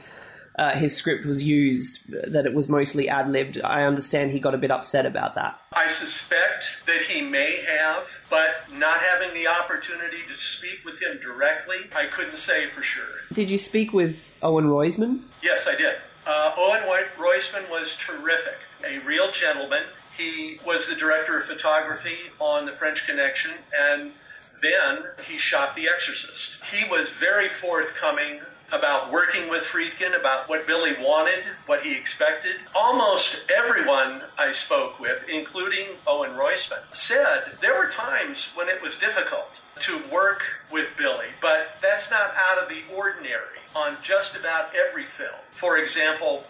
[0.57, 3.61] uh, his script was used, that it was mostly ad libbed.
[3.63, 5.59] I understand he got a bit upset about that.
[5.73, 11.19] I suspect that he may have, but not having the opportunity to speak with him
[11.21, 13.05] directly, I couldn't say for sure.
[13.31, 15.21] Did you speak with Owen Roizman?
[15.43, 15.95] Yes, I did.
[16.25, 16.81] Uh, Owen
[17.17, 19.83] Roizman was terrific, a real gentleman.
[20.17, 24.13] He was the director of photography on The French Connection, and
[24.61, 26.63] then he shot The Exorcist.
[26.65, 28.39] He was very forthcoming
[28.71, 32.55] about working with Friedkin, about what Billy wanted, what he expected.
[32.75, 38.97] Almost everyone I spoke with, including Owen Roizman, said there were times when it was
[38.97, 44.71] difficult to work with Billy, but that's not out of the ordinary on just about
[44.75, 45.39] every film.
[45.51, 46.43] For example,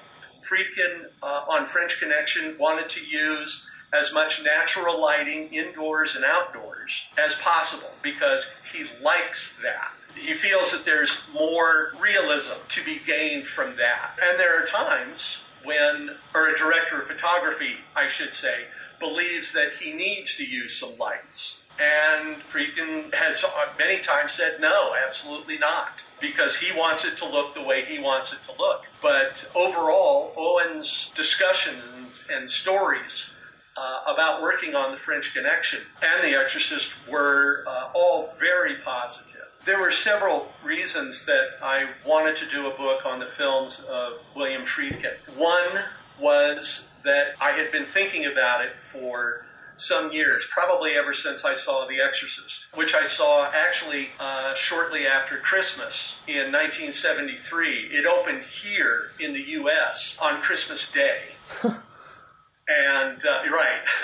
[0.47, 7.07] Friedkin uh, on French Connection wanted to use as much natural lighting indoors and outdoors
[7.17, 9.91] as possible because he likes that.
[10.15, 14.11] He feels that there's more realism to be gained from that.
[14.21, 18.65] And there are times when, or a director of photography, I should say,
[18.99, 21.63] believes that he needs to use some lights.
[21.79, 23.45] And Friedkin has
[23.77, 27.99] many times said, no, absolutely not, because he wants it to look the way he
[27.99, 28.87] wants it to look.
[29.01, 33.33] But overall, Owen's discussions and stories
[33.77, 39.41] uh, about working on The French Connection and The Exorcist were uh, all very positive.
[39.65, 44.13] There were several reasons that I wanted to do a book on the films of
[44.35, 45.15] William Friedkin.
[45.35, 45.83] One
[46.19, 49.45] was that I had been thinking about it for
[49.79, 55.05] some years, probably ever since I saw The Exorcist, which I saw actually uh, shortly
[55.07, 57.89] after Christmas in 1973.
[57.91, 60.17] It opened here in the U.S.
[60.21, 61.35] on Christmas Day.
[62.69, 63.81] And uh, you're right.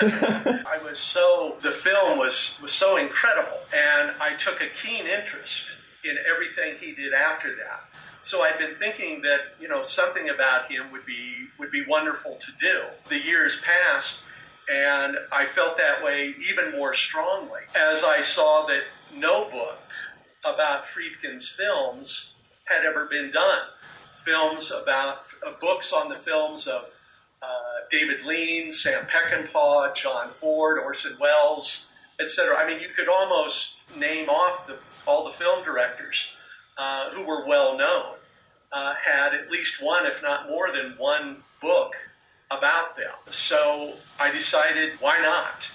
[0.66, 5.80] I was so the film was was so incredible, and I took a keen interest
[6.02, 7.84] in everything he did after that.
[8.22, 12.36] So I'd been thinking that you know something about him would be would be wonderful
[12.36, 12.84] to do.
[13.10, 14.22] The years passed,
[14.70, 18.82] and I felt that way even more strongly as I saw that
[19.14, 19.78] no book
[20.44, 22.34] about Friedkin's films
[22.64, 23.66] had ever been done.
[24.12, 26.90] Films about uh, books on the films of
[27.42, 27.46] uh,
[27.90, 31.88] David Lean, Sam Peckinpah, John Ford, Orson Welles,
[32.18, 32.56] etc.
[32.56, 36.36] I mean, you could almost name off the, all the film directors
[36.78, 38.14] uh, who were well known
[38.72, 41.94] uh, had at least one, if not more than one book
[42.50, 43.12] about them.
[43.30, 45.70] So I decided, why not?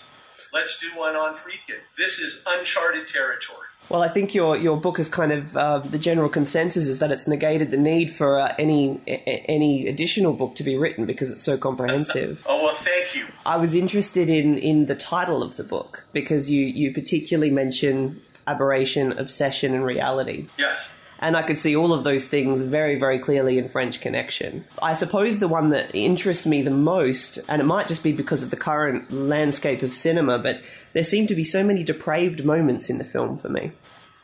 [0.54, 1.80] Let's do one on Friedkin.
[1.98, 3.68] This is uncharted territory.
[3.90, 7.12] Well, I think your your book is kind of uh, the general consensus is that
[7.12, 11.32] it's negated the need for uh, any a- any additional book to be written because
[11.32, 12.44] it's so comprehensive.
[12.48, 13.26] oh well, thank you.
[13.48, 18.22] I was interested in in the title of the book because you you particularly mention
[18.46, 20.46] aberration, obsession, and reality.
[20.58, 20.90] Yes.
[21.20, 24.64] And I could see all of those things very, very clearly in French Connection.
[24.82, 28.42] I suppose the one that interests me the most, and it might just be because
[28.42, 30.62] of the current landscape of cinema, but
[30.94, 33.72] there seem to be so many depraved moments in the film for me.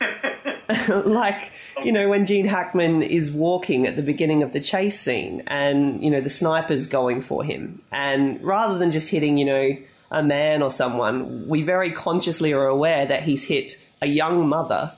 [0.88, 1.52] like,
[1.84, 6.02] you know, when Gene Hackman is walking at the beginning of the chase scene and,
[6.02, 7.82] you know, the sniper's going for him.
[7.92, 9.76] And rather than just hitting, you know,
[10.10, 14.95] a man or someone, we very consciously are aware that he's hit a young mother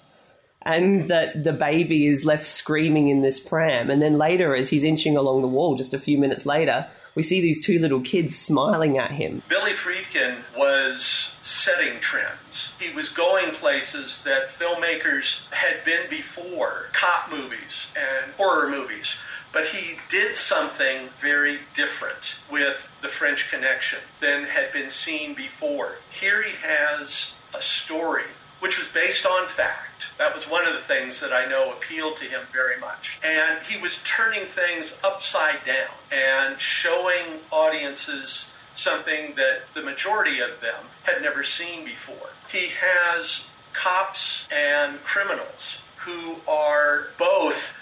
[0.68, 3.90] and that the baby is left screaming in this pram.
[3.90, 7.22] And then later, as he's inching along the wall, just a few minutes later, we
[7.22, 9.42] see these two little kids smiling at him.
[9.48, 12.76] Billy Friedkin was setting trends.
[12.78, 19.22] He was going places that filmmakers had been before cop movies and horror movies.
[19.54, 25.96] But he did something very different with The French Connection than had been seen before.
[26.10, 28.24] Here he has a story
[28.60, 30.06] which was based on fact.
[30.18, 33.20] That was one of the things that I know appealed to him very much.
[33.24, 40.60] And he was turning things upside down and showing audiences something that the majority of
[40.60, 42.30] them had never seen before.
[42.50, 47.78] He has cops and criminals who are both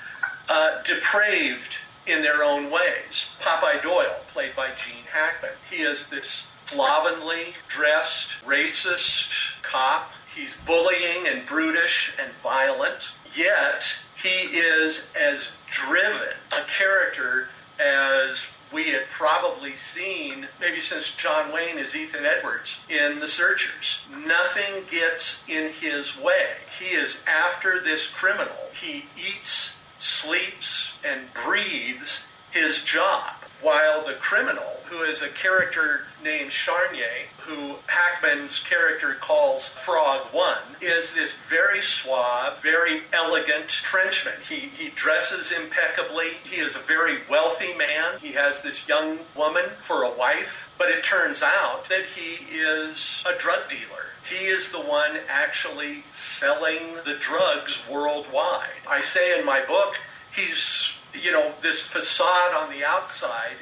[0.48, 3.34] uh, depraved in their own ways.
[3.40, 11.26] Popeye Doyle, played by Gene Hackman, he is this slovenly, dressed, racist cop He's bullying
[11.26, 17.48] and brutish and violent, yet he is as driven a character
[17.80, 24.06] as we had probably seen maybe since John Wayne as Ethan Edwards in The Searchers.
[24.14, 26.56] Nothing gets in his way.
[26.78, 28.56] He is after this criminal.
[28.74, 33.36] He eats, sleeps, and breathes his job.
[33.62, 40.74] While the criminal, who is a character named Charnier, who Hackman's character calls Frog One,
[40.82, 44.34] is this very suave, very elegant Frenchman.
[44.46, 46.32] He, he dresses impeccably.
[46.44, 48.18] He is a very wealthy man.
[48.20, 50.68] He has this young woman for a wife.
[50.76, 54.10] But it turns out that he is a drug dealer.
[54.28, 58.82] He is the one actually selling the drugs worldwide.
[58.88, 59.94] I say in my book,
[60.34, 63.54] he's, you know, this facade on the outside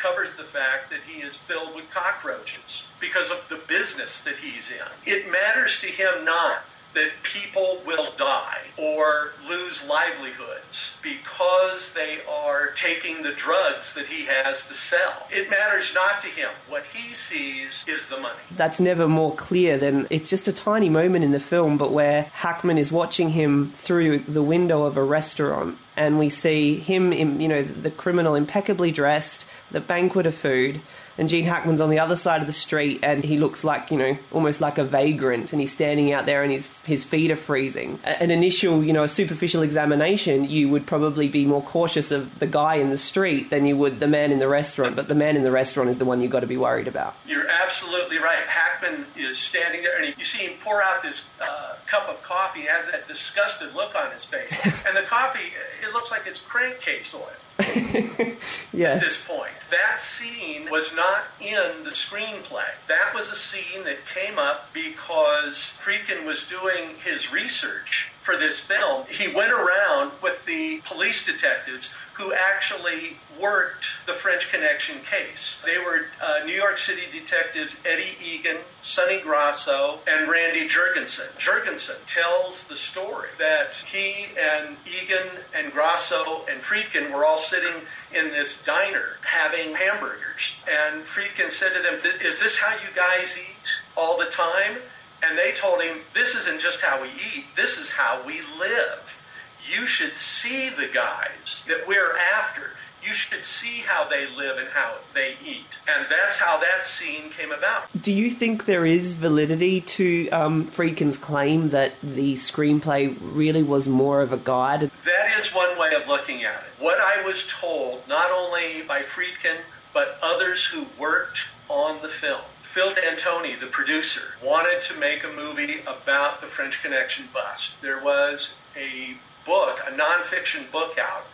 [0.00, 4.70] covers the fact that he is filled with cockroaches because of the business that he's
[4.70, 4.86] in.
[5.04, 12.72] It matters to him not that people will die or lose livelihoods because they are
[12.74, 15.26] taking the drugs that he has to sell.
[15.30, 16.50] It matters not to him.
[16.68, 18.40] What he sees is the money.
[18.56, 22.24] That's never more clear than it's just a tiny moment in the film, but where
[22.32, 27.46] Hackman is watching him through the window of a restaurant, and we see him, you
[27.48, 30.80] know, the criminal impeccably dressed, the banquet of food
[31.20, 33.98] and Gene Hackman's on the other side of the street and he looks like, you
[33.98, 37.36] know, almost like a vagrant and he's standing out there and his, his feet are
[37.36, 37.98] freezing.
[38.04, 42.46] An initial, you know, a superficial examination, you would probably be more cautious of the
[42.46, 45.36] guy in the street than you would the man in the restaurant, but the man
[45.36, 47.14] in the restaurant is the one you've got to be worried about.
[47.26, 48.46] You're absolutely right.
[48.46, 52.22] Hackman is standing there and he, you see him pour out this uh, cup of
[52.22, 54.56] coffee, he has that disgusted look on his face.
[54.86, 55.52] and the coffee,
[55.82, 57.28] it looks like it's crankcase oil.
[58.72, 58.96] yes.
[58.96, 62.68] At this point, that scene was not in the screenplay.
[62.88, 68.60] That was a scene that came up because Friedkin was doing his research for this
[68.60, 75.62] film, he went around with the police detectives who actually worked the French Connection case.
[75.64, 81.34] They were uh, New York City detectives Eddie Egan, Sonny Grosso, and Randy Jurgensen.
[81.38, 87.82] Jurgensen tells the story that he and Egan and Grosso and Friedkin were all sitting
[88.14, 90.62] in this diner having hamburgers.
[90.68, 94.76] And Friedkin said to them, Is this how you guys eat all the time?
[95.22, 99.24] And they told him, This isn't just how we eat, this is how we live.
[99.68, 102.72] You should see the guys that we're after.
[103.02, 105.80] You should see how they live and how they eat.
[105.88, 107.88] And that's how that scene came about.
[108.00, 113.88] Do you think there is validity to um, Friedkin's claim that the screenplay really was
[113.88, 114.90] more of a guide?
[115.04, 116.82] That is one way of looking at it.
[116.82, 119.58] What I was told, not only by Friedkin,
[119.94, 125.28] but others who worked on the film, Phil D'Antoni, the producer, wanted to make a
[125.28, 127.80] movie about the French Connection bust.
[127.80, 129.14] There was a
[129.46, 131.26] book, a nonfiction book out,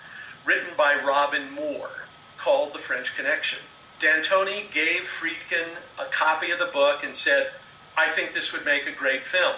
[0.44, 2.04] written by Robin Moore
[2.36, 3.60] called The French Connection.
[3.98, 7.52] D'Antoni gave Friedkin a copy of the book and said,
[7.96, 9.54] I think this would make a great film.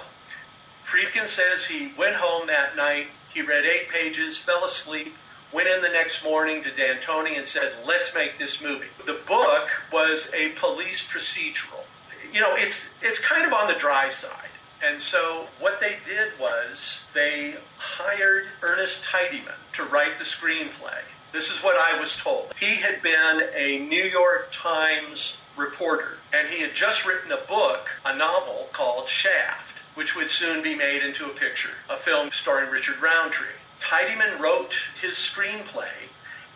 [0.85, 5.17] Friedkin says he went home that night, he read eight pages, fell asleep,
[5.53, 8.89] went in the next morning to D'Antoni and said, let's make this movie.
[9.07, 11.85] The book was a police procedural.
[12.33, 14.49] You know, it's, it's kind of on the dry side.
[14.87, 21.01] And so what they did was they hired Ernest Tidyman to write the screenplay.
[21.33, 22.53] This is what I was told.
[22.59, 27.91] He had been a New York Times reporter, and he had just written a book,
[28.05, 32.71] a novel called Shaft, which would soon be made into a picture, a film starring
[32.71, 33.58] Richard Roundtree.
[33.79, 36.09] Tidyman wrote his screenplay,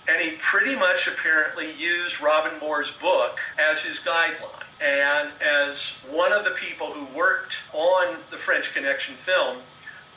[0.09, 4.65] and he pretty much apparently used Robin Moore's book as his guideline.
[4.81, 9.59] And as one of the people who worked on the French Connection film,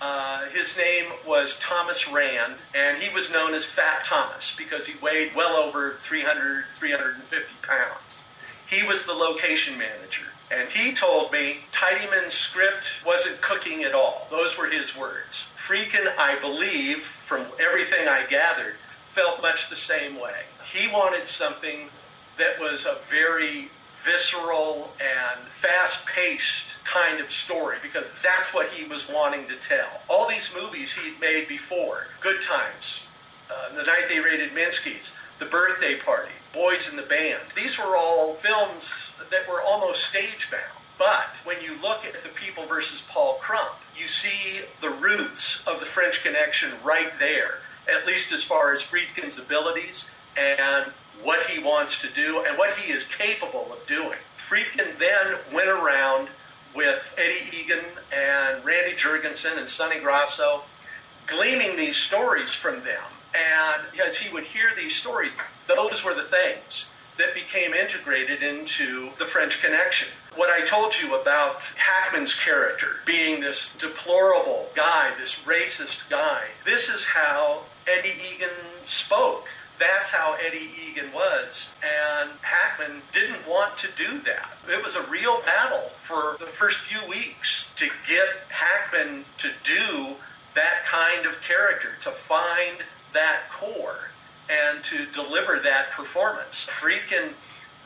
[0.02, 4.98] uh, his name was Thomas Rand, and he was known as Fat Thomas because he
[5.00, 8.28] weighed well over 300, 350 pounds.
[8.68, 10.26] He was the location manager.
[10.52, 14.28] And he told me Tidyman's script wasn't cooking at all.
[14.30, 15.52] Those were his words.
[15.58, 18.76] Friedkin, I believe, from everything I gathered,
[19.06, 20.44] felt much the same way.
[20.64, 21.90] He wanted something
[22.38, 28.88] that was a very visceral and fast paced kind of story because that's what he
[28.88, 29.88] was wanting to tell.
[30.08, 33.10] All these movies he'd made before Good Times,
[33.50, 37.98] uh, The Night They Raided Minsky's, The Birthday Party, Boys in the Band these were
[37.98, 40.64] all films that were almost stage bound.
[40.98, 45.80] But when you look at The People versus Paul Crump, you see the roots of
[45.80, 51.62] the French Connection right there, at least as far as Friedkin's abilities and what he
[51.62, 54.20] wants to do and what he is capable of doing.
[54.38, 56.30] Friedkin then went around
[56.74, 60.64] with Eddie Egan and Randy Jurgensen and Sonny Grosso,
[61.26, 63.04] gleaming these stories from them.
[63.36, 65.36] And as he would hear these stories,
[65.68, 70.10] those were the things that became integrated into the French Connection.
[70.36, 76.90] What I told you about Hackman's character being this deplorable guy, this racist guy, this
[76.90, 78.50] is how Eddie Egan
[78.84, 79.48] spoke.
[79.78, 81.76] That's how Eddie Egan was.
[81.84, 84.58] And Hackman didn't want to do that.
[84.70, 90.16] It was a real battle for the first few weeks to get Hackman to do
[90.54, 92.78] that kind of character, to find
[93.16, 94.12] that core
[94.50, 96.66] and to deliver that performance.
[96.66, 97.34] Friedkin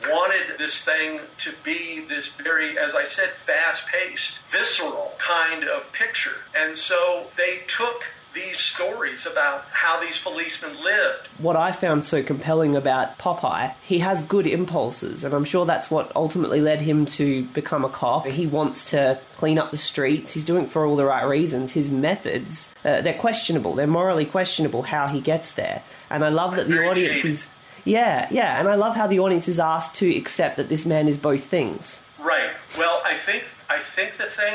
[0.08, 5.90] wanted this thing to be this very, as I said, fast paced, visceral kind of
[5.92, 6.42] picture.
[6.54, 8.04] And so they took
[8.34, 11.28] these stories about how these policemen lived.
[11.38, 15.90] What I found so compelling about Popeye, he has good impulses, and I'm sure that's
[15.90, 18.26] what ultimately led him to become a cop.
[18.26, 21.72] He wants to clean up the streets, he's doing it for all the right reasons.
[21.72, 25.82] His methods, uh, they're questionable, they're morally questionable how he gets there.
[26.08, 27.50] And I love that the audience is.
[27.84, 31.08] Yeah, yeah, and I love how the audience is asked to accept that this man
[31.08, 32.04] is both things.
[32.18, 32.50] Right.
[32.76, 34.54] Well, I think I think the thing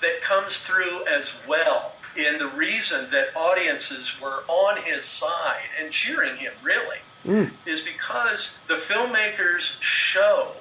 [0.00, 5.92] that comes through as well in the reason that audiences were on his side and
[5.92, 7.50] cheering him really mm.
[7.66, 10.52] is because the filmmakers show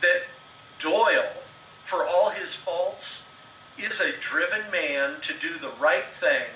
[0.00, 0.22] that
[0.78, 1.32] Doyle,
[1.82, 3.26] for all his faults,
[3.78, 6.46] is a driven man to do the right thing,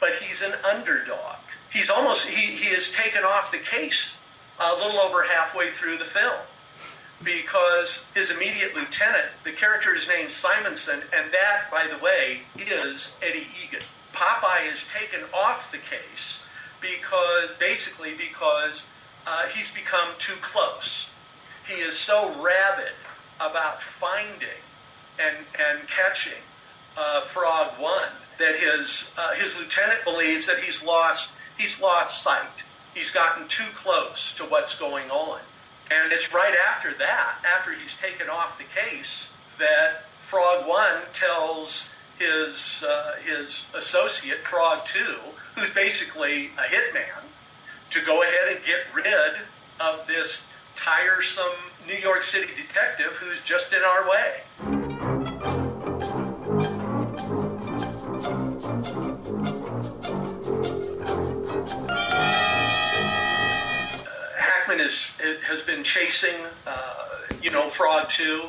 [0.00, 1.36] but he's an underdog.
[1.70, 4.18] He's almost he, he is taken off the case
[4.60, 6.40] a little over halfway through the film
[7.24, 13.16] because his immediate lieutenant, the character is named Simonson, and that, by the way, is
[13.22, 13.82] Eddie Egan.
[14.12, 16.44] Popeye is taken off the case
[16.80, 18.90] because, basically, because
[19.26, 21.12] uh, he's become too close.
[21.66, 22.92] He is so rabid
[23.40, 24.48] about finding
[25.18, 26.42] and, and catching
[26.96, 32.64] uh, Frog One that his uh, his lieutenant believes that he's lost he's lost sight.
[32.94, 35.40] He's gotten too close to what's going on,
[35.92, 41.90] and it's right after that, after he's taken off the case, that Frog One tells
[42.18, 45.16] his uh, his associate Frog Two,
[45.56, 47.24] who's basically a hitman,
[47.90, 49.42] to go ahead and get rid
[49.80, 51.44] of this tiresome
[51.86, 54.81] New York City detective who's just in our way.
[64.92, 66.34] Is, has been chasing,
[66.66, 67.08] uh,
[67.42, 68.48] you know, Frog 2,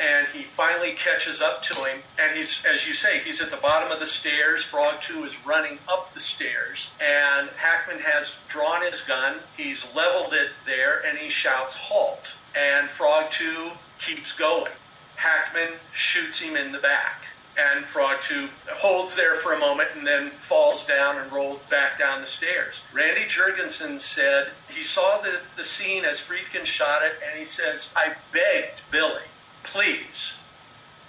[0.00, 2.00] and he finally catches up to him.
[2.18, 4.64] And he's, as you say, he's at the bottom of the stairs.
[4.64, 9.38] Frog 2 is running up the stairs, and Hackman has drawn his gun.
[9.56, 12.36] He's leveled it there, and he shouts, Halt!
[12.56, 14.72] And Frog 2 keeps going.
[15.16, 17.26] Hackman shoots him in the back.
[17.58, 21.98] And Frog 2 holds there for a moment and then falls down and rolls back
[21.98, 22.82] down the stairs.
[22.94, 27.92] Randy Jurgensen said he saw the, the scene as Friedkin shot it and he says,
[27.94, 29.28] I begged Billy,
[29.62, 30.38] please,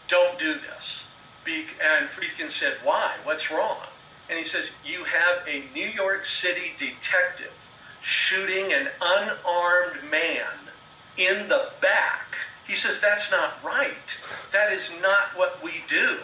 [0.08, 1.08] don't do this.
[1.44, 3.16] Be- and Friedkin said, Why?
[3.24, 3.88] What's wrong?
[4.30, 7.70] And he says, You have a New York City detective
[8.02, 10.72] shooting an unarmed man
[11.18, 12.36] in the back.
[12.68, 14.22] He says, That's not right.
[14.52, 16.20] That is not what we do.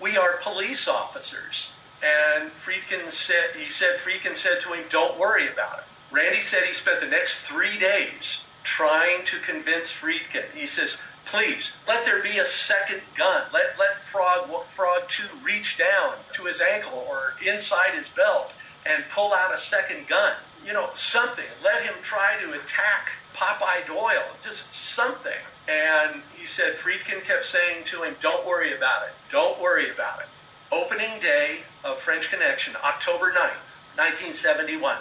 [0.00, 1.72] We are police officers.
[2.02, 5.84] And Friedkin said, he said, Friedkin said to him, Don't worry about it.
[6.10, 10.44] Randy said he spent the next three days trying to convince Friedkin.
[10.54, 13.46] He says, Please, let there be a second gun.
[13.52, 18.52] Let, let Frog, Frog 2 reach down to his ankle or inside his belt
[18.86, 20.34] and pull out a second gun.
[20.64, 21.44] You know, something.
[21.62, 24.24] Let him try to attack Popeye Doyle.
[24.40, 25.32] Just something.
[25.68, 29.14] And he said, Friedkin kept saying to him, Don't worry about it.
[29.30, 30.26] Don't worry about it.
[30.72, 34.96] Opening day of French Connection, October 9th, 1971.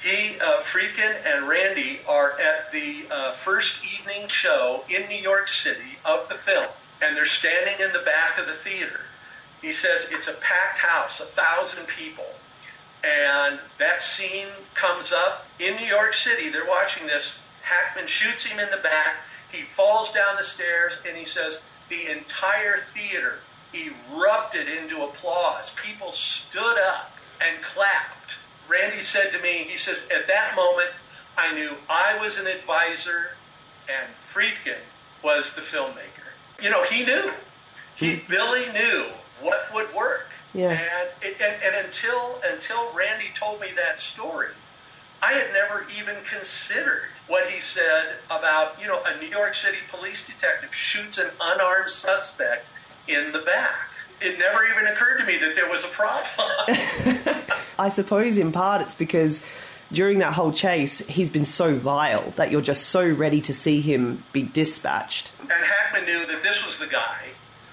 [0.00, 5.48] He, uh, Friedkin and Randy are at the uh, first evening show in New York
[5.48, 6.66] City of the film,
[7.02, 9.00] and they're standing in the back of the theater.
[9.62, 12.26] He says it's a packed house, a thousand people.
[13.02, 16.50] And that scene comes up in New York City.
[16.50, 17.40] They're watching this.
[17.62, 19.16] Hackman shoots him in the back.
[19.54, 23.38] He falls down the stairs and he says, The entire theater
[23.72, 25.74] erupted into applause.
[25.74, 28.36] People stood up and clapped.
[28.68, 30.90] Randy said to me, He says, At that moment,
[31.38, 33.36] I knew I was an advisor
[33.88, 34.80] and Friedkin
[35.22, 36.32] was the filmmaker.
[36.60, 37.32] You know, he knew.
[37.94, 38.28] He hmm.
[38.28, 39.06] Billy knew
[39.40, 40.26] what would work.
[40.52, 40.70] Yeah.
[40.70, 44.50] And, it, and and until until Randy told me that story,
[45.24, 49.78] I had never even considered what he said about you know a New York City
[49.88, 52.66] police detective shoots an unarmed suspect
[53.08, 53.88] in the back.
[54.20, 57.46] It never even occurred to me that there was a problem.
[57.78, 59.44] I suppose in part it's because
[59.90, 63.80] during that whole chase, he's been so vile that you're just so ready to see
[63.80, 65.32] him be dispatched.
[65.40, 67.28] and Hackman knew that this was the guy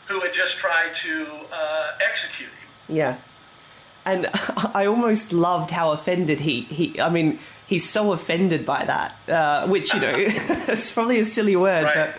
[0.07, 2.95] who had just tried to uh, execute him.
[2.95, 3.17] Yeah.
[4.05, 4.27] And
[4.73, 9.67] I almost loved how offended he, he I mean, he's so offended by that, uh,
[9.67, 11.95] which, you know, it's probably a silly word, Right.
[11.95, 12.15] but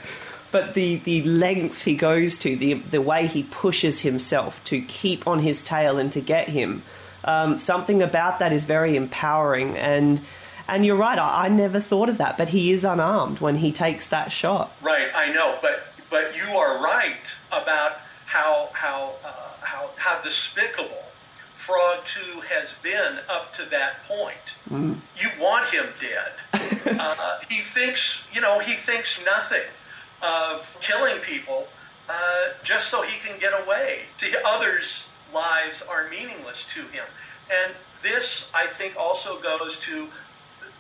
[0.52, 5.26] but the, the lengths he goes to, the the way he pushes himself to keep
[5.26, 6.82] on his tail and to get him,
[7.24, 9.76] um, something about that is very empowering.
[9.78, 10.20] And
[10.68, 13.72] and you're right, I, I never thought of that, but he is unarmed when he
[13.72, 14.70] takes that shot.
[14.82, 17.92] Right, I know, but but you are right about
[18.26, 21.02] how how uh, how how despicable
[21.54, 24.56] Frog Two has been up to that point.
[25.16, 26.32] You want him dead.
[27.00, 29.68] uh, he thinks, you know, he thinks nothing
[30.22, 31.68] of killing people
[32.08, 32.12] uh,
[32.62, 34.00] just so he can get away.
[34.18, 37.04] To others, lives are meaningless to him,
[37.50, 40.08] and this, I think, also goes to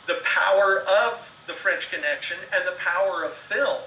[0.06, 3.82] the power of the French Connection and the power of film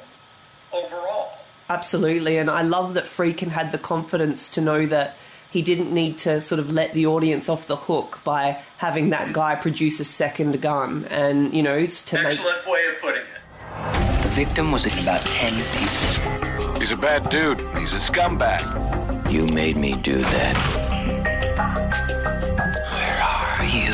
[0.73, 1.39] overall.
[1.69, 5.17] Absolutely, and I love that Friedkin had the confidence to know that
[5.55, 9.31] he didn't need to sort of let the audience off the hook by having that
[9.31, 13.21] guy produce a second gun, and you know, it's to make Excellent way of putting
[13.21, 14.21] it.
[14.21, 16.19] The victim was in about ten pieces.
[16.77, 17.61] He's a bad dude.
[17.77, 19.31] He's a scumbag.
[19.31, 20.57] You made me do that.
[22.91, 23.93] Where are you?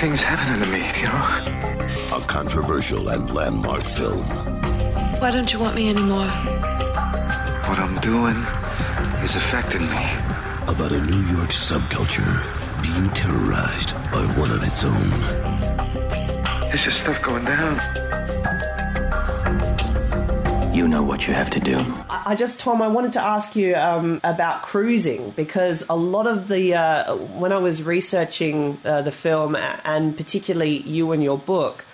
[0.00, 2.16] Things happening to me, you know?
[2.16, 4.26] A controversial and landmark film.
[5.20, 6.26] Why don't you want me anymore?
[6.26, 8.44] What I'm doing
[9.26, 10.06] is affecting me.
[10.68, 12.36] About a New York subculture
[12.80, 15.10] being terrorized by one of its own.
[16.68, 17.74] There's just stuff going down.
[20.72, 21.78] You know what you have to do.
[22.08, 26.26] I I just, Tom, I wanted to ask you um, about cruising because a lot
[26.26, 31.38] of the uh, when I was researching uh, the film and particularly you and your
[31.38, 31.85] book.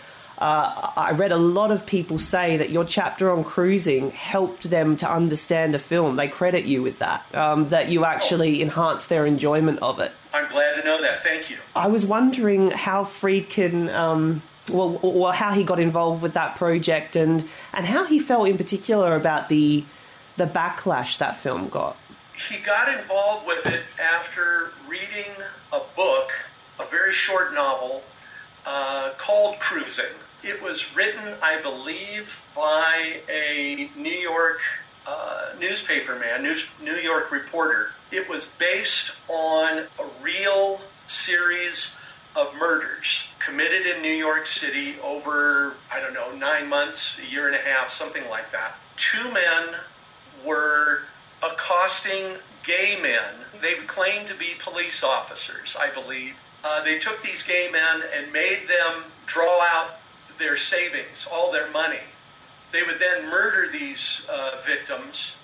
[0.43, 4.97] Uh, I read a lot of people say that your chapter on cruising helped them
[4.97, 6.17] to understand the film.
[6.17, 10.11] They credit you with that, um, that you actually enhanced their enjoyment of it.
[10.35, 11.23] I'm glad to know that.
[11.23, 11.59] Thank you.
[11.77, 17.15] I was wondering how Friedkin, um, well, well, how he got involved with that project,
[17.15, 19.85] and and how he felt in particular about the
[20.39, 21.97] the backlash that film got.
[22.35, 25.31] He got involved with it after reading
[25.73, 26.33] a book,
[26.81, 28.03] a very short novel
[28.67, 30.17] uh, called Cruising.
[30.45, 34.61] It was written, I believe, by a New York
[35.07, 37.93] uh, newspaper man, news, New York reporter.
[38.11, 41.97] It was based on a real series
[42.35, 47.47] of murders committed in New York City over, I don't know, nine months, a year
[47.47, 48.75] and a half, something like that.
[48.97, 49.69] Two men
[50.45, 51.03] were
[51.43, 53.35] accosting gay men.
[53.61, 56.35] They claimed to be police officers, I believe.
[56.65, 59.99] Uh, they took these gay men and made them draw out
[60.43, 62.01] their savings, all their money.
[62.73, 65.39] They would then murder these uh, victims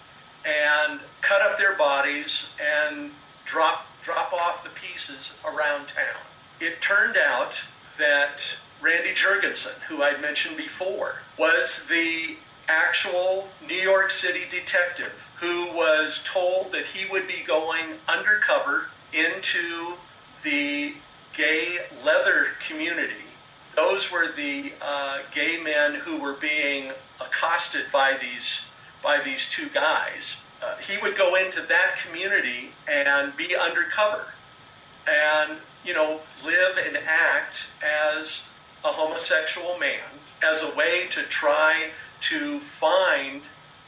[0.44, 3.12] and cut up their bodies and
[3.44, 6.20] drop drop off the pieces around town.
[6.61, 7.61] It turned out
[7.99, 12.36] that Randy Jurgensen, who I'd mentioned before, was the
[12.68, 19.94] actual New York City detective who was told that he would be going undercover into
[20.42, 20.94] the
[21.34, 23.28] gay leather community.
[23.79, 28.68] Those were the uh, gay men who were being accosted by these
[29.05, 30.45] by these two guys.
[30.61, 34.35] Uh, he would go into that community and be undercover,
[35.09, 38.49] and you know live and act as
[38.85, 40.11] a homosexual man
[40.43, 41.91] as a way to try
[42.22, 43.43] to find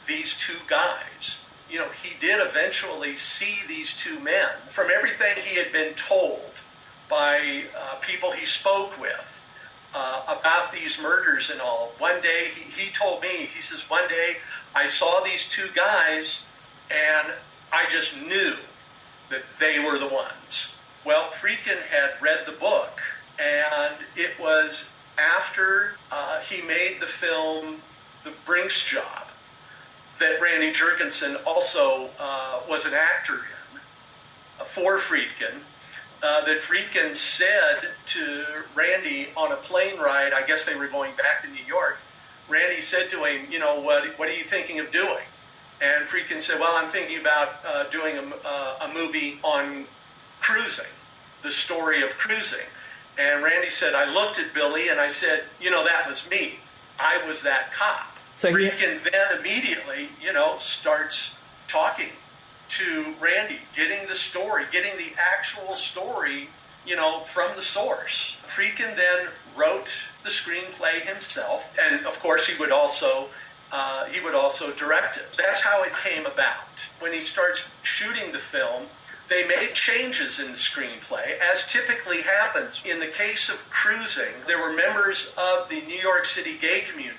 [0.07, 1.43] these two guys.
[1.69, 4.51] You know, he did eventually see these two men.
[4.69, 6.61] From everything he had been told
[7.09, 9.40] by uh, people he spoke with
[9.93, 14.07] uh, about these murders and all, one day he, he told me, he says, one
[14.07, 14.37] day
[14.73, 16.47] I saw these two guys
[16.89, 17.33] and
[17.71, 18.55] I just knew
[19.29, 20.77] that they were the ones.
[21.05, 23.01] Well, Friedkin had read the book,
[23.41, 27.81] and it was after uh, he made the film
[28.23, 29.29] The Brinks Job
[30.19, 33.79] that Randy Jurgensen also uh, was an actor in
[34.59, 35.61] uh, for Friedkin.
[36.23, 38.45] Uh, that Friedkin said to
[38.75, 41.97] Randy on a plane ride, I guess they were going back to New York.
[42.47, 45.23] Randy said to him, You know, what, what are you thinking of doing?
[45.81, 49.85] And Friedkin said, Well, I'm thinking about uh, doing a, uh, a movie on
[50.39, 50.91] cruising,
[51.41, 52.67] the story of cruising.
[53.17, 56.59] And Randy said, I looked at Billy and I said, You know, that was me.
[56.99, 58.15] I was that cop.
[58.35, 62.09] So he- Friedkin then immediately, you know, starts talking
[62.71, 66.47] to Randy, getting the story, getting the actual story,
[66.85, 68.37] you know, from the source.
[68.45, 69.89] Friedkin then wrote
[70.23, 73.27] the screenplay himself, and of course, he would also
[73.71, 75.31] uh, he would also direct it.
[75.37, 76.85] That's how it came about.
[76.99, 78.87] When he starts shooting the film,
[79.29, 82.83] they made changes in the screenplay, as typically happens.
[82.85, 87.17] In the case of Cruising, there were members of the New York City gay community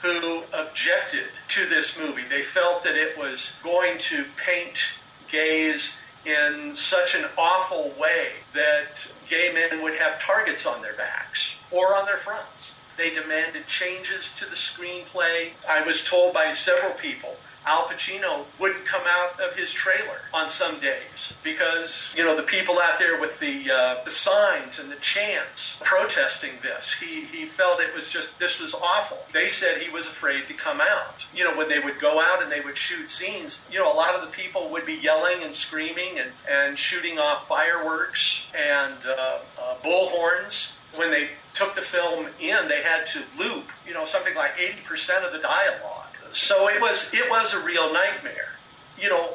[0.00, 2.22] who objected to this movie.
[2.28, 4.92] They felt that it was going to paint
[5.30, 11.58] gays in such an awful way that gay men would have targets on their backs
[11.70, 12.74] or on their fronts.
[12.96, 15.50] They demanded changes to the screenplay.
[15.68, 17.36] I was told by several people
[17.66, 22.42] Al Pacino wouldn't come out of his trailer on some days because you know the
[22.42, 26.92] people out there with the uh, the signs and the chants protesting this.
[26.92, 29.18] He he felt it was just this was awful.
[29.32, 31.26] They said he was afraid to come out.
[31.34, 33.64] You know when they would go out and they would shoot scenes.
[33.70, 37.18] You know a lot of the people would be yelling and screaming and and shooting
[37.18, 43.22] off fireworks and uh, uh, bullhorns when they took the film in, they had to
[43.38, 46.07] loop, you know, something like 80% of the dialogue.
[46.32, 48.56] So it was it was a real nightmare.
[49.00, 49.34] You know,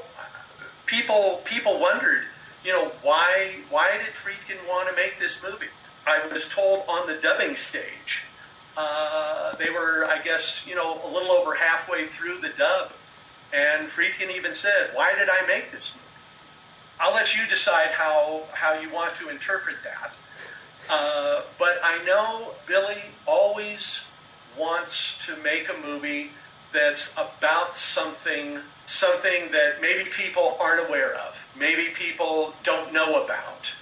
[0.85, 2.23] people people wondered,
[2.63, 5.67] you know, why why did Friedkin want to make this movie?
[6.05, 8.25] I was told on the dubbing stage.
[8.75, 12.91] Uh, they were, I guess, you know, a little over halfway through the dub,
[13.53, 16.03] and Friedkin even said, "Why did I make this movie?"
[16.99, 20.15] I'll let you decide how how you want to interpret that.
[20.89, 24.07] Uh, but I know Billy always
[24.57, 26.31] wants to make a movie
[26.73, 33.73] that's about something something that maybe people aren't aware of, maybe people don't know about.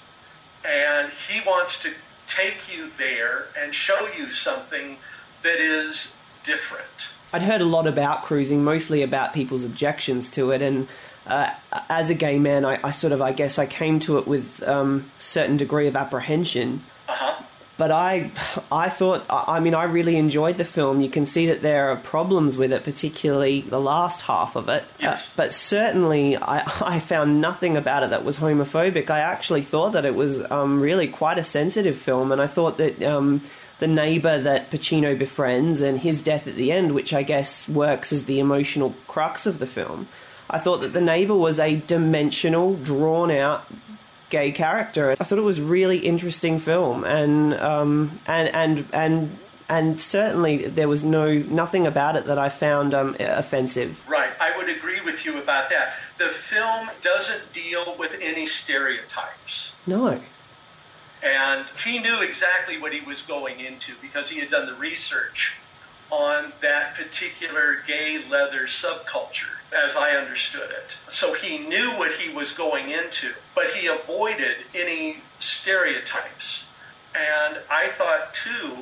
[0.63, 1.91] And he wants to
[2.27, 4.97] take you there and show you something
[5.41, 7.09] that is different.
[7.33, 10.87] I'd heard a lot about cruising, mostly about people's objections to it, and
[11.25, 11.51] uh,
[11.89, 14.61] as a gay man, I, I, sort of, I guess, I came to it with
[14.63, 16.81] um, certain degree of apprehension.
[17.07, 17.43] Uh-huh.
[17.81, 18.29] But I,
[18.71, 21.01] I thought, I mean, I really enjoyed the film.
[21.01, 24.83] You can see that there are problems with it, particularly the last half of it.
[24.99, 25.29] Yes.
[25.29, 29.09] Uh, but certainly, I, I found nothing about it that was homophobic.
[29.09, 32.77] I actually thought that it was um, really quite a sensitive film, and I thought
[32.77, 33.01] that.
[33.01, 33.41] Um,
[33.79, 38.13] the neighbor that Pacino befriends and his death at the end, which I guess works
[38.13, 40.07] as the emotional crux of the film.
[40.51, 43.65] I thought that the neighbor was a dimensional, drawn out
[44.31, 45.11] gay character.
[45.11, 49.37] I thought it was a really interesting film, and um, and and and
[49.69, 54.03] and certainly there was no nothing about it that I found um, offensive.
[54.09, 55.93] Right, I would agree with you about that.
[56.17, 59.75] The film doesn't deal with any stereotypes.
[59.85, 60.19] No.
[61.23, 65.57] And he knew exactly what he was going into because he had done the research
[66.09, 70.97] on that particular gay leather subculture, as I understood it.
[71.07, 76.67] So he knew what he was going into, but he avoided any stereotypes.
[77.15, 78.77] And I thought, too,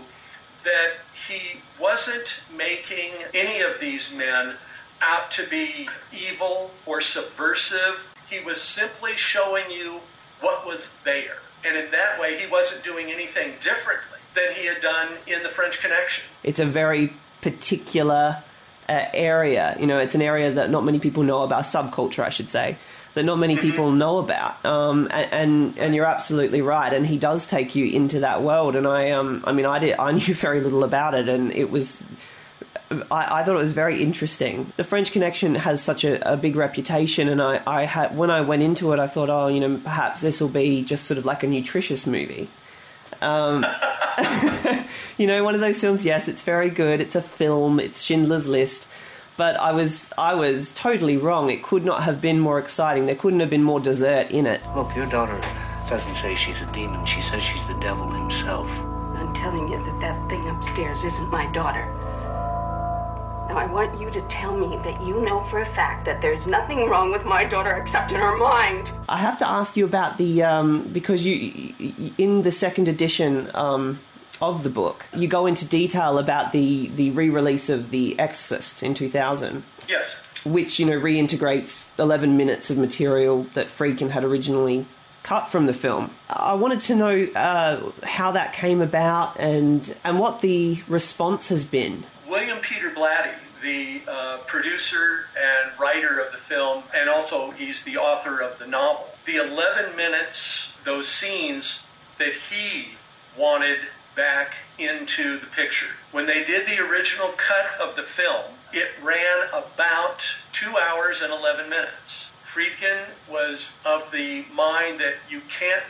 [0.63, 0.93] that
[1.27, 4.55] he wasn't making any of these men
[5.01, 8.11] out to be evil or subversive.
[8.29, 10.01] He was simply showing you
[10.41, 11.37] what was there.
[11.65, 15.49] And in that way, he wasn't doing anything differently than he had done in the
[15.49, 16.25] French Connection.
[16.43, 18.43] It's a very particular
[18.89, 19.77] uh, area.
[19.79, 22.77] You know, it's an area that not many people know about, subculture, I should say,
[23.13, 24.65] that not many people know about.
[24.65, 26.91] Um, and, and, and you're absolutely right.
[26.91, 28.75] And he does take you into that world.
[28.75, 31.69] And I, um, I mean, I did, I knew very little about it, and it
[31.71, 32.03] was.
[32.91, 34.73] I, I, thought it was very interesting.
[34.75, 38.41] The French Connection has such a, a big reputation, and I, I had when I
[38.41, 41.25] went into it, I thought, oh, you know, perhaps this will be just sort of
[41.25, 42.49] like a nutritious movie.
[43.21, 43.63] Um,
[45.19, 46.05] you know, one of those films.
[46.05, 47.01] Yes, it's very good.
[47.01, 47.79] It's a film.
[47.79, 48.87] It's Schindler's List.
[49.35, 51.49] But I was I was totally wrong.
[51.49, 53.05] It could not have been more exciting.
[53.05, 54.61] There couldn't have been more dessert in it.
[54.75, 55.37] Look, your daughter
[55.89, 57.05] doesn't say she's a demon.
[57.05, 58.67] She says she's the devil himself.
[58.67, 61.85] I'm telling you that that thing upstairs isn't my daughter.
[63.49, 66.45] Now, I want you to tell me that you know for a fact that there's
[66.45, 68.91] nothing wrong with my daughter except in her mind.
[69.09, 71.73] I have to ask you about the um, because you
[72.17, 73.99] in the second edition um,
[74.41, 78.93] of the book, you go into detail about the the re-release of The Exorcist in
[78.93, 79.63] 2000.
[79.87, 80.45] Yes.
[80.45, 84.85] Which you know reintegrates 11 minutes of material that Friedkin had originally
[85.23, 86.11] cut from the film.
[86.29, 91.65] I wanted to know uh, how that came about and and what the response has
[91.65, 92.05] been.
[92.27, 97.97] William Peter Blatty, the uh, producer and writer of the film, and also he's the
[97.97, 99.07] author of the novel.
[99.25, 101.87] The 11 minutes, those scenes
[102.17, 102.89] that he
[103.37, 103.79] wanted
[104.19, 105.95] back into the picture.
[106.11, 108.43] When they did the original cut of the film,
[108.73, 112.33] it ran about two hours and 11 minutes.
[112.43, 115.85] Friedkin was of the mind that you can't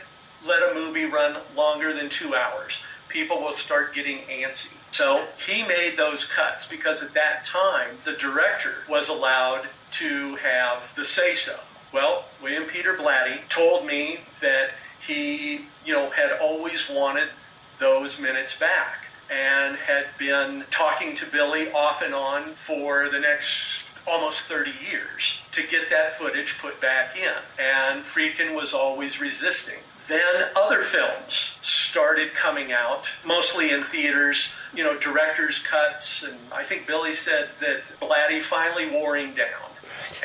[0.46, 2.84] let a movie run longer than two hours.
[3.08, 4.76] People will start getting antsy.
[4.92, 10.94] So he made those cuts because at that time the director was allowed to have
[10.94, 11.58] the say so.
[11.92, 14.70] Well, William Peter Blatty told me that
[15.00, 17.30] he, you know, had always wanted
[17.80, 23.86] those minutes back and had been talking to Billy off and on for the next
[24.06, 27.32] almost 30 years to get that footage put back in.
[27.58, 29.78] And Friedkin was always resisting.
[30.08, 36.24] Then other films started coming out, mostly in theaters, you know, director's cuts.
[36.24, 39.70] And I think Billy said that Blatty finally wore him down.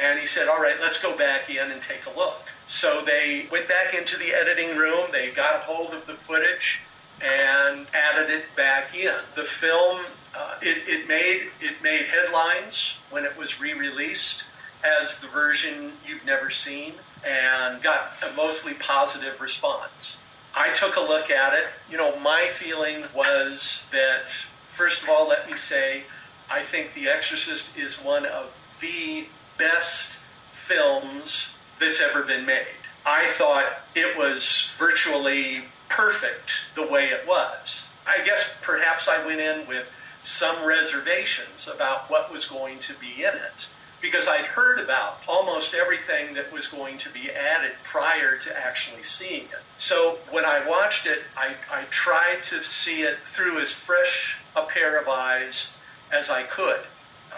[0.01, 2.49] And he said, all right, let's go back in and take a look.
[2.65, 6.81] So they went back into the editing room, they got a hold of the footage
[7.21, 9.15] and added it back in.
[9.35, 10.01] The film,
[10.35, 14.45] uh, it, it, made, it made headlines when it was re released
[14.83, 16.93] as the version you've never seen
[17.25, 20.21] and got a mostly positive response.
[20.55, 21.65] I took a look at it.
[21.89, 24.29] You know, my feeling was that,
[24.67, 26.03] first of all, let me say,
[26.49, 29.25] I think The Exorcist is one of the
[29.57, 30.19] best
[30.51, 32.67] films that's ever been made.
[33.05, 37.89] I thought it was virtually perfect the way it was.
[38.05, 39.87] I guess perhaps I went in with
[40.21, 43.69] some reservations about what was going to be in it
[44.01, 49.03] because I'd heard about almost everything that was going to be added prior to actually
[49.03, 49.63] seeing it.
[49.77, 54.63] So when I watched it, I, I tried to see it through as fresh a
[54.63, 55.77] pair of eyes
[56.11, 56.81] as I could.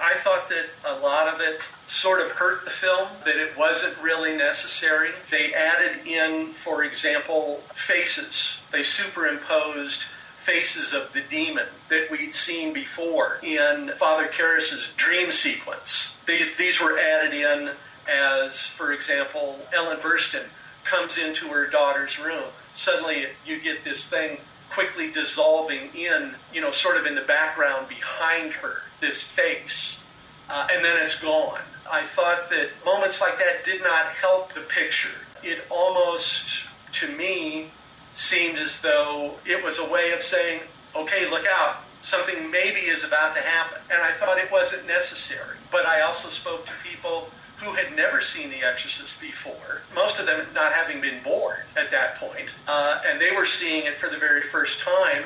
[0.01, 4.01] I thought that a lot of it sort of hurt the film, that it wasn't
[4.01, 5.11] really necessary.
[5.31, 8.63] They added in, for example, faces.
[8.71, 10.03] They superimposed
[10.37, 16.21] faces of the demon that we'd seen before in Father Karras's dream sequence.
[16.25, 17.71] These these were added in
[18.09, 20.45] as, for example, Ellen Burstyn
[20.85, 22.45] comes into her daughter's room.
[22.73, 24.37] Suddenly, you get this thing
[24.69, 30.05] quickly dissolving in, you know, sort of in the background behind her, this face,
[30.49, 31.61] uh, and then it's gone.
[31.89, 35.15] I thought that moments like that did not help the picture.
[35.43, 37.71] It almost, to me,
[38.13, 40.61] seemed as though it was a way of saying,
[40.95, 43.79] okay, look out, something maybe is about to happen.
[43.91, 45.57] And I thought it wasn't necessary.
[45.71, 50.25] But I also spoke to people who had never seen The Exorcist before, most of
[50.25, 54.09] them not having been born at that point, uh, and they were seeing it for
[54.09, 55.23] the very first time.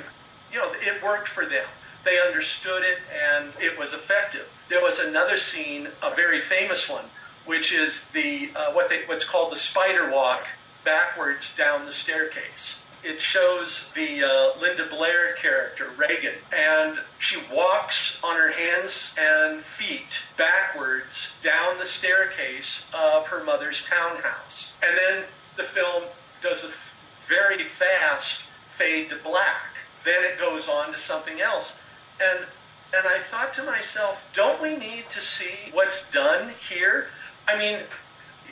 [0.51, 1.65] You know, it worked for them.
[2.04, 4.52] They understood it and it was effective.
[4.68, 7.06] There was another scene, a very famous one,
[7.45, 10.47] which is the uh, what they, what's called the spider walk
[10.84, 18.24] backwards down the staircase it shows the uh, Linda Blair character, Regan, and she walks
[18.24, 24.78] on her hands and feet backwards down the staircase of her mother's townhouse.
[24.86, 25.24] And then
[25.58, 26.04] the film
[26.41, 29.76] does a very fast fade to black.
[30.04, 31.80] Then it goes on to something else.
[32.22, 32.45] And
[32.93, 37.07] and I thought to myself, don't we need to see what's done here?
[37.47, 37.80] I mean,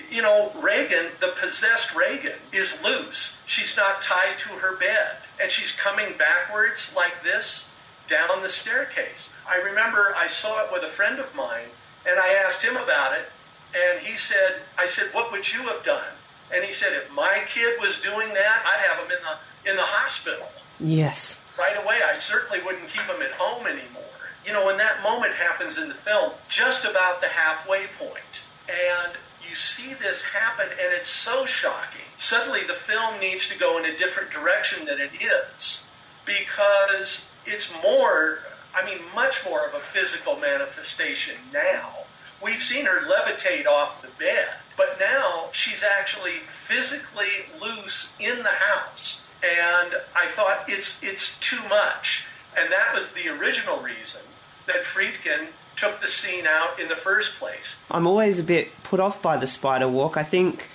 [0.10, 3.44] you know, Regan, the possessed Regan, is loose.
[3.46, 5.18] She's not tied to her bed.
[5.42, 7.72] And she's coming backwards like this
[8.08, 9.34] down the staircase.
[9.48, 11.68] I remember I saw it with a friend of mine,
[12.08, 13.30] and I asked him about it,
[13.76, 16.12] and he said, I said, what would you have done?
[16.54, 19.76] And he said, if my kid was doing that, I'd have him in the, in
[19.76, 20.50] the hospital.
[20.80, 21.44] Yes.
[21.60, 24.04] Right away, I certainly wouldn't keep him at home anymore.
[24.46, 29.18] You know, when that moment happens in the film, just about the halfway point, and
[29.48, 32.06] you see this happen and it's so shocking.
[32.16, 35.86] Suddenly the film needs to go in a different direction than it is
[36.26, 38.40] because it's more,
[38.74, 42.06] I mean, much more of a physical manifestation now.
[42.42, 44.48] We've seen her levitate off the bed,
[44.78, 49.28] but now she's actually physically loose in the house.
[49.44, 52.28] And I thought it's it's too much.
[52.58, 54.22] And that was the original reason
[54.68, 57.84] that Friedkin took the scene out in the first place.
[57.90, 60.18] I'm always a bit put off by the spider walk.
[60.18, 60.70] I think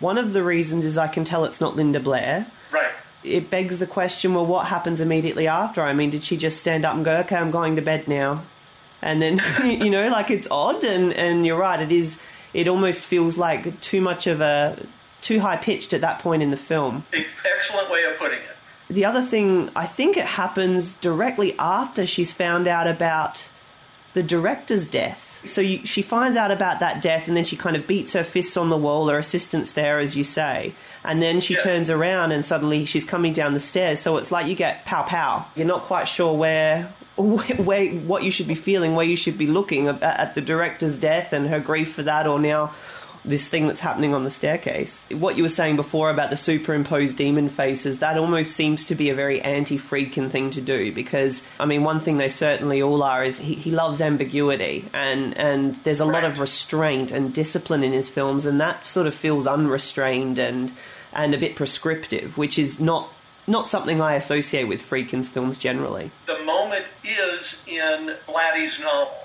[0.00, 2.46] one of the reasons is I can tell it's not Linda Blair.
[2.72, 2.90] Right.
[3.22, 5.82] It begs the question well, what happens immediately after?
[5.82, 8.44] I mean, did she just stand up and go, okay, I'm going to bed now?
[9.00, 12.20] And then, you know, like it's odd, and, and you're right, it is,
[12.52, 14.84] it almost feels like too much of a,
[15.22, 17.04] too high pitched at that point in the film.
[17.12, 18.56] Excellent way of putting it.
[18.88, 23.48] The other thing, I think it happens directly after she's found out about
[24.14, 25.42] the director's death.
[25.44, 28.24] So you, she finds out about that death, and then she kind of beats her
[28.24, 29.08] fists on the wall.
[29.08, 30.72] Her assistant's there, as you say,
[31.04, 31.62] and then she Yes.
[31.62, 34.00] turns around, and suddenly she's coming down the stairs.
[34.00, 35.44] So it's like you get pow pow.
[35.54, 36.92] You're not quite sure where.
[37.18, 40.96] Where, what you should be feeling, where you should be looking at, at the director's
[40.96, 42.72] death and her grief for that, or now
[43.28, 45.04] this thing that's happening on the staircase.
[45.10, 49.10] What you were saying before about the superimposed demon faces, that almost seems to be
[49.10, 53.02] a very anti Friedkin thing to do because, I mean, one thing they certainly all
[53.02, 57.84] are is he, he loves ambiguity and, and there's a lot of restraint and discipline
[57.84, 60.72] in his films, and that sort of feels unrestrained and,
[61.12, 63.12] and a bit prescriptive, which is not.
[63.46, 66.10] Not something I associate with Friedkin's films generally.
[66.26, 69.16] The moment is in Blatty's novel,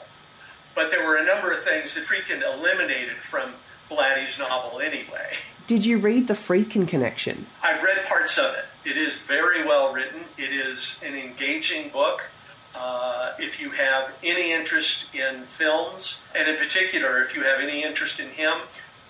[0.73, 3.51] but there were a number of things that Friedkin eliminated from
[3.93, 5.33] Blatty's novel anyway.
[5.67, 7.45] Did you read The Friedkin Connection?
[7.61, 8.89] I've read parts of it.
[8.89, 10.25] It is very well written.
[10.37, 12.29] It is an engaging book.
[12.75, 17.83] Uh, if you have any interest in films, and in particular, if you have any
[17.83, 18.57] interest in him,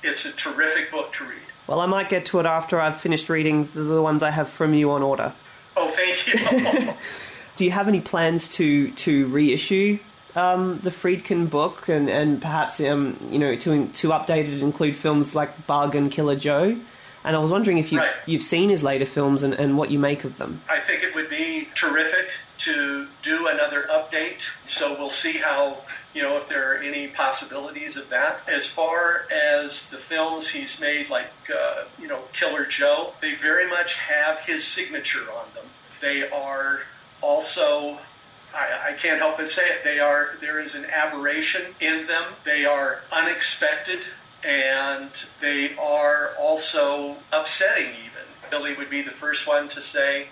[0.04, 1.40] it's a terrific book to read.
[1.66, 4.50] Well, I might get to it after I've finished reading the, the ones I have
[4.50, 5.34] from you on order.
[5.76, 6.94] Oh, thank you.
[7.56, 10.00] Do you have any plans to to reissue
[10.36, 14.96] um, the Friedkin book and and perhaps um, you know to to update it include
[14.96, 16.78] films like Bug and Killer Joe?
[17.26, 18.12] And I was wondering if you've Right.
[18.26, 20.62] you've seen his later films and, and what you make of them.
[20.70, 24.50] I think it would be terrific to do another update.
[24.66, 25.78] So we'll see how,
[26.14, 28.42] you know, if there are any possibilities of that.
[28.48, 33.70] As far as the films he's made, like, uh, you know, Killer Joe, they very
[33.70, 35.66] much have his signature on them.
[36.02, 36.82] They are
[37.22, 38.00] also.
[38.54, 39.84] I, I can't help but say it.
[39.84, 40.32] They are.
[40.40, 42.24] There is an aberration in them.
[42.44, 44.06] They are unexpected,
[44.44, 47.90] and they are also upsetting.
[47.90, 50.28] Even Billy would be the first one to say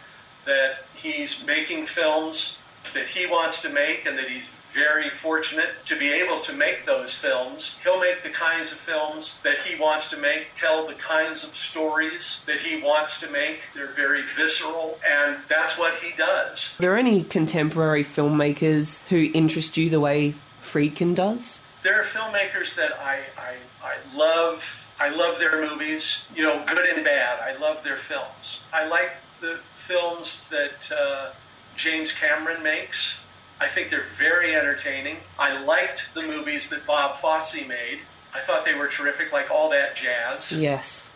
[0.46, 2.60] that he's making films
[2.94, 6.86] that he wants to make and that he's very fortunate to be able to make
[6.86, 7.80] those films.
[7.84, 11.56] He'll make the kinds of films that he wants to make, tell the kinds of
[11.56, 13.64] stories that he wants to make.
[13.76, 16.76] They're very visceral, and that's what he does.
[16.80, 21.60] Are there any contemporary filmmakers who interest you the way Friedkin does?
[21.84, 24.90] There are filmmakers that I, I, I love.
[25.00, 27.40] I love their movies, you know, good and bad.
[27.40, 28.64] I love their films.
[28.72, 31.32] I like the films that uh,
[31.76, 33.21] James Cameron makes.
[33.62, 35.18] I think they're very entertaining.
[35.38, 38.00] I liked the movies that Bob Fosse made.
[38.34, 41.12] I thought they were terrific, like All That Jazz Yes.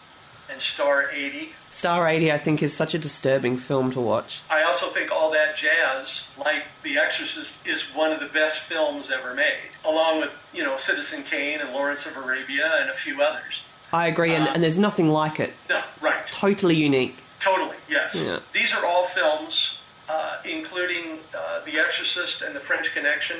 [0.49, 1.53] and Star 80.
[1.71, 4.41] Star 80, I think, is such a disturbing film to watch.
[4.49, 9.09] I also think All That Jazz, like The Exorcist, is one of the best films
[9.09, 13.23] ever made, along with, you know, Citizen Kane and Lawrence of Arabia and a few
[13.23, 13.63] others.
[13.91, 15.53] I agree, and, uh, and there's nothing like it.
[15.69, 16.27] No, right.
[16.27, 17.17] Totally unique.
[17.39, 18.21] Totally, yes.
[18.23, 18.39] Yeah.
[18.53, 23.37] These are all films, uh, including uh, The Exorcist and The French Connection,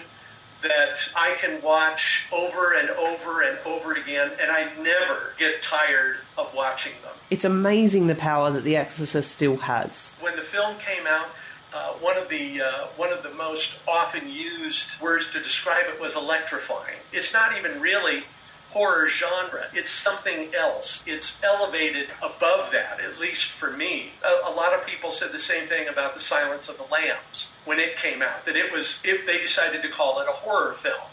[0.61, 6.18] that I can watch over and over and over again, and I never get tired
[6.38, 7.11] of watching them.
[7.30, 10.16] It's amazing the power that The Exorcist still has.
[10.20, 11.28] When the film came out,
[11.74, 15.99] uh, one of the uh, one of the most often used words to describe it
[15.99, 16.95] was electrifying.
[17.11, 18.24] It's not even really
[18.76, 19.67] horror genre.
[19.73, 21.01] It's something else.
[21.07, 24.11] It's elevated above that, at least for me.
[24.21, 27.55] A, a lot of people said the same thing about The Silence of the Lambs
[27.63, 28.43] when it came out.
[28.43, 31.07] That it was if they decided to call it a horror film.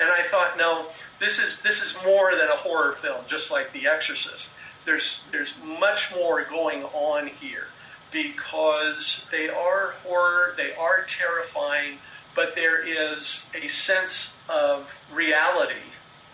[0.00, 0.86] And I thought, no,
[1.20, 4.56] this is this is more than a horror film, just like The Exorcist.
[4.86, 7.66] There's there's much more going on here
[8.10, 11.98] because they are horror, they are terrifying,
[12.34, 15.92] but there is a sense of reality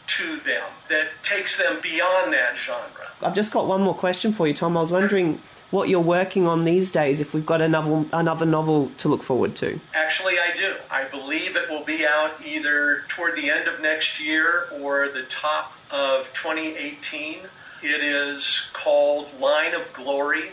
[0.08, 3.12] to them that takes them beyond that genre.
[3.22, 4.76] I've just got one more question for you, Tom.
[4.76, 5.40] I was wondering
[5.70, 9.54] what you're working on these days, if we've got another, another novel to look forward
[9.56, 9.78] to.
[9.92, 10.74] Actually, I do.
[10.90, 15.24] I believe it will be out either toward the end of next year or the
[15.24, 17.40] top of 2018.
[17.82, 20.50] It is called Line of Glory,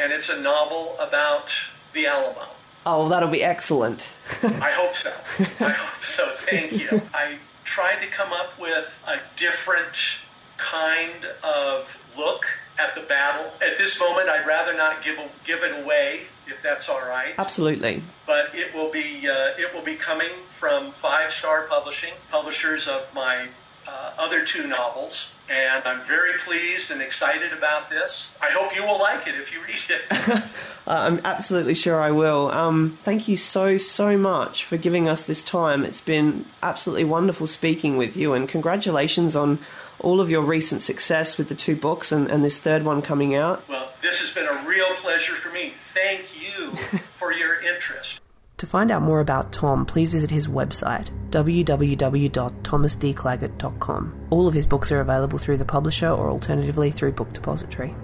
[0.00, 1.54] and it's a novel about
[1.92, 2.48] the Alamo.
[2.86, 4.08] Oh, that'll be excellent.
[4.42, 5.12] I hope so.
[5.64, 6.26] I hope so.
[6.36, 7.02] Thank you.
[7.12, 10.20] I tried to come up with a different
[10.56, 12.46] kind of look
[12.78, 13.52] at the battle.
[13.60, 17.34] At this moment, I'd rather not give give it away, if that's all right.
[17.38, 18.02] Absolutely.
[18.26, 23.12] But it will be uh, it will be coming from Five Star Publishing, publishers of
[23.14, 23.48] my
[23.86, 25.35] uh, other two novels.
[25.48, 28.36] And I'm very pleased and excited about this.
[28.40, 30.56] I hope you will like it if you read it.
[30.86, 32.50] I'm absolutely sure I will.
[32.50, 35.84] Um, thank you so, so much for giving us this time.
[35.84, 39.60] It's been absolutely wonderful speaking with you, and congratulations on
[40.00, 43.34] all of your recent success with the two books and, and this third one coming
[43.34, 43.66] out.
[43.68, 45.70] well, this has been a real pleasure for me.
[45.70, 46.72] Thank you
[47.12, 48.20] for your interest.
[48.58, 54.26] To find out more about Tom, please visit his website, www.thomasdclagett.com.
[54.30, 57.94] All of his books are available through the publisher or alternatively through Book Depository.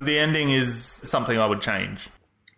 [0.00, 2.08] The ending is something I would change.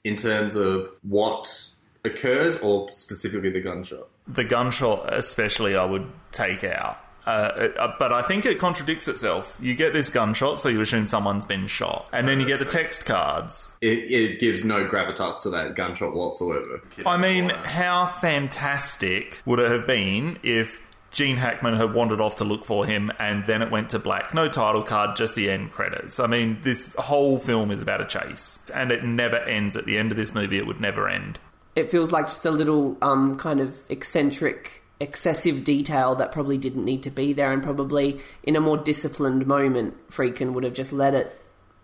[0.05, 1.71] In terms of what
[2.05, 4.07] occurs, or specifically the gunshot?
[4.29, 7.03] The gunshot, especially, I would take out.
[7.27, 9.59] Uh, it- uh, but I think it contradicts itself.
[9.61, 12.65] You get this gunshot, so you assume someone's been shot, and then you get the
[12.65, 13.73] text cards.
[13.83, 16.81] It, it gives no gravitas to that gunshot whatsoever.
[17.05, 22.45] I mean, how fantastic would it have been if Gene Hackman had wandered off to
[22.45, 24.33] look for him and then it went to black?
[24.35, 26.19] No title card, just the end credits.
[26.19, 29.77] I mean, this whole film is about a chase, and it never ends.
[29.77, 31.39] At the end of this movie, it would never end.
[31.77, 36.85] It feels like just a little um, kind of eccentric, excessive detail that probably didn't
[36.85, 40.93] need to be there, and probably in a more disciplined moment, Friedkin would have just
[40.93, 41.31] let it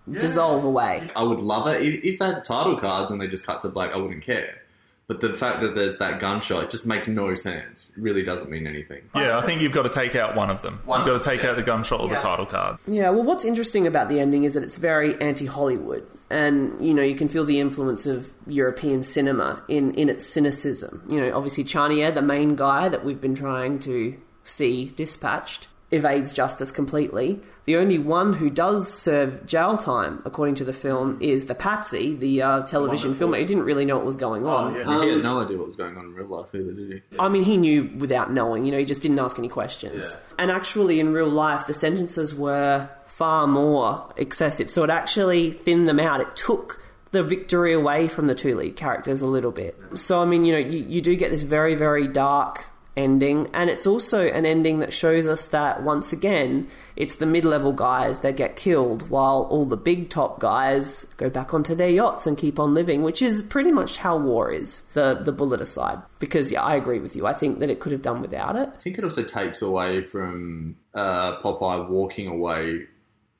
[0.08, 1.08] dissolve away.
[1.14, 3.68] I would love it if, if they had title cards and they just cut to
[3.68, 3.92] black.
[3.92, 4.63] I wouldn't care.
[5.06, 7.92] But the fact that there's that gunshot it just makes no sense.
[7.94, 9.02] It really doesn't mean anything.
[9.14, 10.80] Yeah, I think you've got to take out one of them.
[10.86, 12.14] One you've got to take them, out the gunshot or Yeah.
[12.14, 12.78] the title card.
[12.86, 16.06] Yeah, well, what's interesting about the ending is that it's very anti Hollywood.
[16.30, 21.02] And, you know, you can feel the influence of European cinema in, in its cynicism.
[21.08, 26.32] You know, obviously, Charnier, the main guy that we've been trying to see dispatched, evades
[26.32, 27.40] justice completely.
[27.66, 32.14] The only one who does serve jail time, according to the film, is the Patsy,
[32.14, 33.38] the uh, television filmer.
[33.38, 34.74] He didn't really know what was going on.
[34.74, 37.02] he Um, had no idea what was going on in real life either, did he?
[37.18, 40.16] I mean, he knew without knowing, you know, he just didn't ask any questions.
[40.38, 44.68] And actually, in real life, the sentences were far more excessive.
[44.70, 46.20] So it actually thinned them out.
[46.20, 46.82] It took
[47.12, 49.78] the victory away from the two lead characters a little bit.
[49.94, 52.66] So, I mean, you know, you, you do get this very, very dark
[52.96, 57.44] ending, and it's also an ending that shows us that once again, it's the mid
[57.44, 61.90] level guys that get killed, while all the big top guys go back onto their
[61.90, 65.60] yachts and keep on living, which is pretty much how war is, the, the bullet
[65.60, 65.98] aside.
[66.18, 67.26] Because, yeah, I agree with you.
[67.26, 68.68] I think that it could have done without it.
[68.74, 72.86] I think it also takes away from uh, Popeye walking away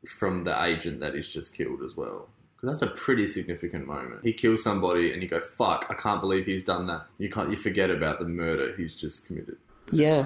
[0.06, 2.28] from the agent that is just killed as well.
[2.64, 4.20] Because that's a pretty significant moment.
[4.22, 7.06] He kills somebody and you go, fuck, I can't believe he's done that.
[7.18, 9.58] You can't, you forget about the murder he's just committed.
[9.92, 10.24] Yeah.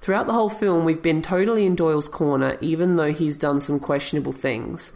[0.00, 3.78] Throughout the whole film, we've been totally in Doyle's corner, even though he's done some
[3.78, 4.92] questionable things.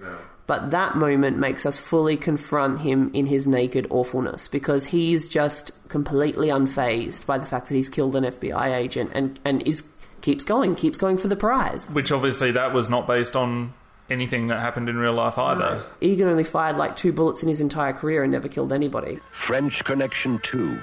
[0.49, 5.71] But that moment makes us fully confront him in his naked awfulness because he's just
[5.89, 9.85] completely unfazed by the fact that he's killed an FBI agent and, and is
[10.21, 11.89] keeps going, keeps going for the prize.
[11.91, 13.73] Which obviously that was not based on
[14.13, 15.83] anything that happened in real life either.
[16.01, 19.19] Egan only fired like two bullets in his entire career and never killed anybody.
[19.33, 20.79] French Connection 2,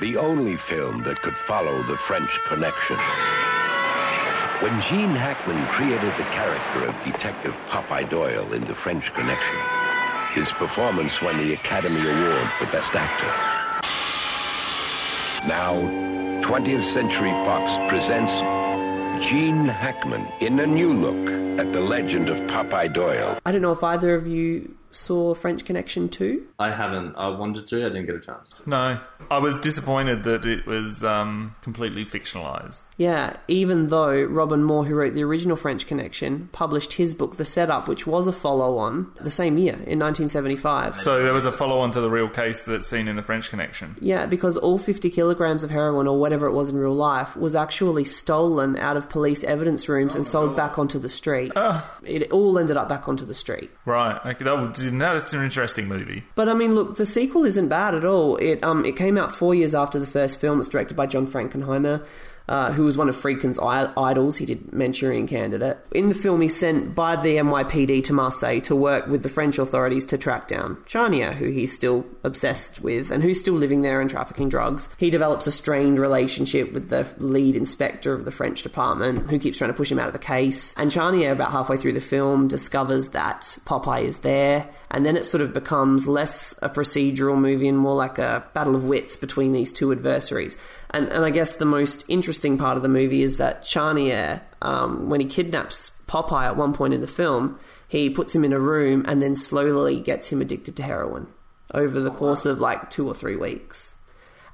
[0.00, 2.96] the only film that could follow the French Connection.
[4.60, 9.58] When Gene Hackman created the character of Detective Popeye Doyle in The French Connection,
[10.34, 13.26] his performance won the Academy Award for Best Actor.
[15.48, 15.74] Now,
[16.46, 18.30] 20th Century Fox presents
[19.22, 23.38] Gene Hackman in a new look at the legend of Popeye Doyle.
[23.46, 26.46] I don't know if either of you saw French Connection 2.
[26.58, 27.16] I haven't.
[27.16, 27.84] I wanted to.
[27.84, 28.50] I didn't get a chance.
[28.50, 28.68] To.
[28.68, 29.00] No.
[29.30, 32.82] I was disappointed that it was um, completely fictionalized.
[32.96, 37.44] Yeah, even though Robin Moore, who wrote the original French Connection, published his book, The
[37.44, 40.96] Setup, which was a follow on the same year in 1975.
[40.96, 43.50] So there was a follow on to the real case that's seen in the French
[43.50, 43.96] Connection.
[44.00, 47.56] Yeah, because all 50 kilograms of heroin, or whatever it was in real life, was
[47.56, 51.52] actually stolen out of police evidence rooms and sold back onto the street.
[52.04, 53.70] It all ended up back onto the street.
[53.84, 54.18] Right.
[54.24, 56.24] Okay, that would, now that's an interesting movie.
[56.34, 58.36] But I mean, look, the sequel isn't bad at all.
[58.36, 60.60] It um it came out four years after the first film.
[60.60, 62.04] It's directed by John Frankenheimer.
[62.48, 64.38] Uh, who was one of Friedkin's idols.
[64.38, 65.78] He did Manchurian Candidate.
[65.92, 69.58] In the film, he's sent by the NYPD to Marseille to work with the French
[69.58, 74.00] authorities to track down Charnier, who he's still obsessed with and who's still living there
[74.00, 74.88] and trafficking drugs.
[74.98, 79.58] He develops a strained relationship with the lead inspector of the French department, who keeps
[79.58, 80.74] trying to push him out of the case.
[80.76, 85.24] And Charnier, about halfway through the film, discovers that Popeye is there, and then it
[85.24, 89.52] sort of becomes less a procedural movie and more like a battle of wits between
[89.52, 90.56] these two adversaries.
[90.92, 95.08] And, and I guess the most interesting part of the movie is that Charnier, um,
[95.08, 97.58] when he kidnaps Popeye at one point in the film,
[97.88, 101.28] he puts him in a room and then slowly gets him addicted to heroin
[101.72, 103.96] over the course of like two or three weeks.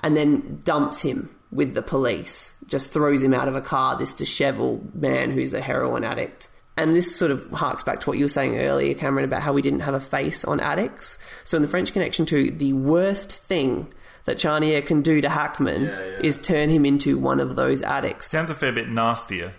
[0.01, 4.15] And then dumps him with the police, just throws him out of a car, this
[4.15, 6.49] disheveled man who's a heroin addict.
[6.77, 9.53] And this sort of harks back to what you were saying earlier, Cameron, about how
[9.53, 11.19] we didn't have a face on addicts.
[11.43, 13.89] So in the French Connection 2, the worst thing
[14.29, 15.87] that Charnier can do to Hackman
[16.23, 18.31] is turn him into one of those addicts.
[18.31, 19.55] Sounds a fair bit nastier.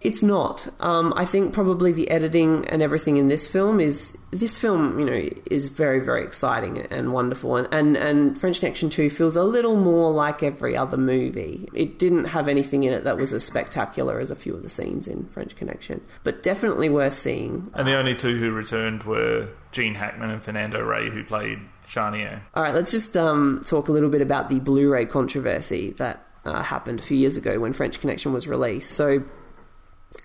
[0.00, 0.68] It's not.
[0.80, 5.06] Um, I think probably the editing and everything in this film is this film, you
[5.06, 9.42] know, is very very exciting and wonderful, and and, and French Connection Two feels a
[9.42, 11.68] little more like every other movie.
[11.72, 14.68] It didn't have anything in it that was as spectacular as a few of the
[14.68, 17.70] scenes in French Connection, but definitely worth seeing.
[17.72, 22.42] And the only two who returned were Gene Hackman and Fernando Rey, who played Charnier.
[22.54, 26.62] All right, let's just um, talk a little bit about the Blu-ray controversy that uh,
[26.62, 28.90] happened a few years ago when French Connection was released.
[28.90, 29.22] So.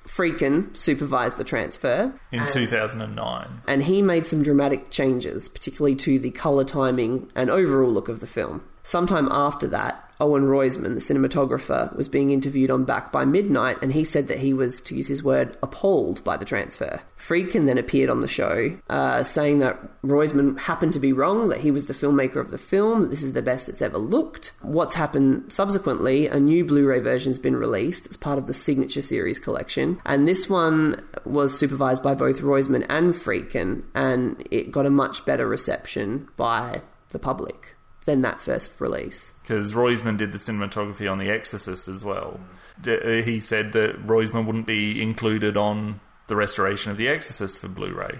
[0.08, 3.62] Friedkin supervised the transfer In 2009.
[3.68, 8.20] and he made some dramatic changes, particularly to the colour timing and overall look of
[8.20, 8.64] the film.
[8.90, 13.94] Sometime after that, Owen Roizman, the cinematographer, was being interviewed on Back by Midnight, and
[13.94, 17.00] he said that he was, to use his word, appalled by the transfer.
[17.16, 21.60] Friedkin then appeared on the show, uh, saying that Roizman happened to be wrong, that
[21.60, 24.54] he was the filmmaker of the film, that this is the best it's ever looked.
[24.64, 29.04] What's happened subsequently, a new Blu ray version's been released as part of the Signature
[29.04, 34.88] Series collection, and this one was supervised by both Roizman and Friedkin, and it got
[34.88, 37.76] a much better reception by the public
[38.06, 39.34] than that first release.
[39.42, 42.40] Because Roizman did the cinematography on The Exorcist as well.
[42.82, 47.58] D- uh, he said that Roizman wouldn't be included on the restoration of The Exorcist
[47.58, 48.20] for Blu ray.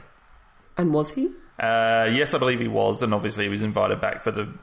[0.78, 1.28] And was he?
[1.60, 4.54] Uh, yes, I believe he was, and obviously he was invited back for the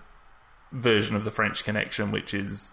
[0.72, 2.70] version of the French Connection, which is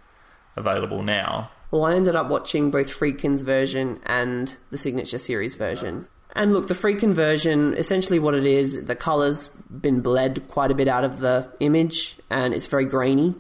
[0.56, 1.52] available now.
[1.72, 6.08] Well, I ended up watching both Friedkin's version and the Signature Series version.
[6.34, 10.76] And look, the Friedkin version, essentially what it is, the colour's been bled quite a
[10.76, 13.36] bit out of the image, and it's very grainy.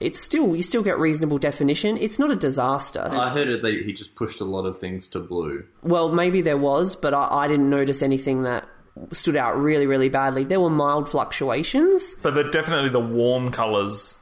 [0.00, 1.96] It's still, you still get reasonable definition.
[1.98, 3.00] It's not a disaster.
[3.00, 5.64] I heard that he just pushed a lot of things to blue.
[5.82, 8.66] Well, maybe there was, but I, I didn't notice anything that
[9.12, 10.44] stood out really, really badly.
[10.44, 12.14] There were mild fluctuations.
[12.22, 14.16] But the, definitely the warm colours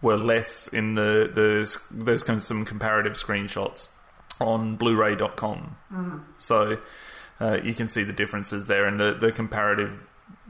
[0.00, 3.88] were less in the, the there's kind some comparative screenshots
[4.40, 5.76] on Blu-ray.com.
[5.92, 6.22] Mm.
[6.38, 6.78] So
[7.40, 10.02] uh, you can see the differences there, and the, the comparative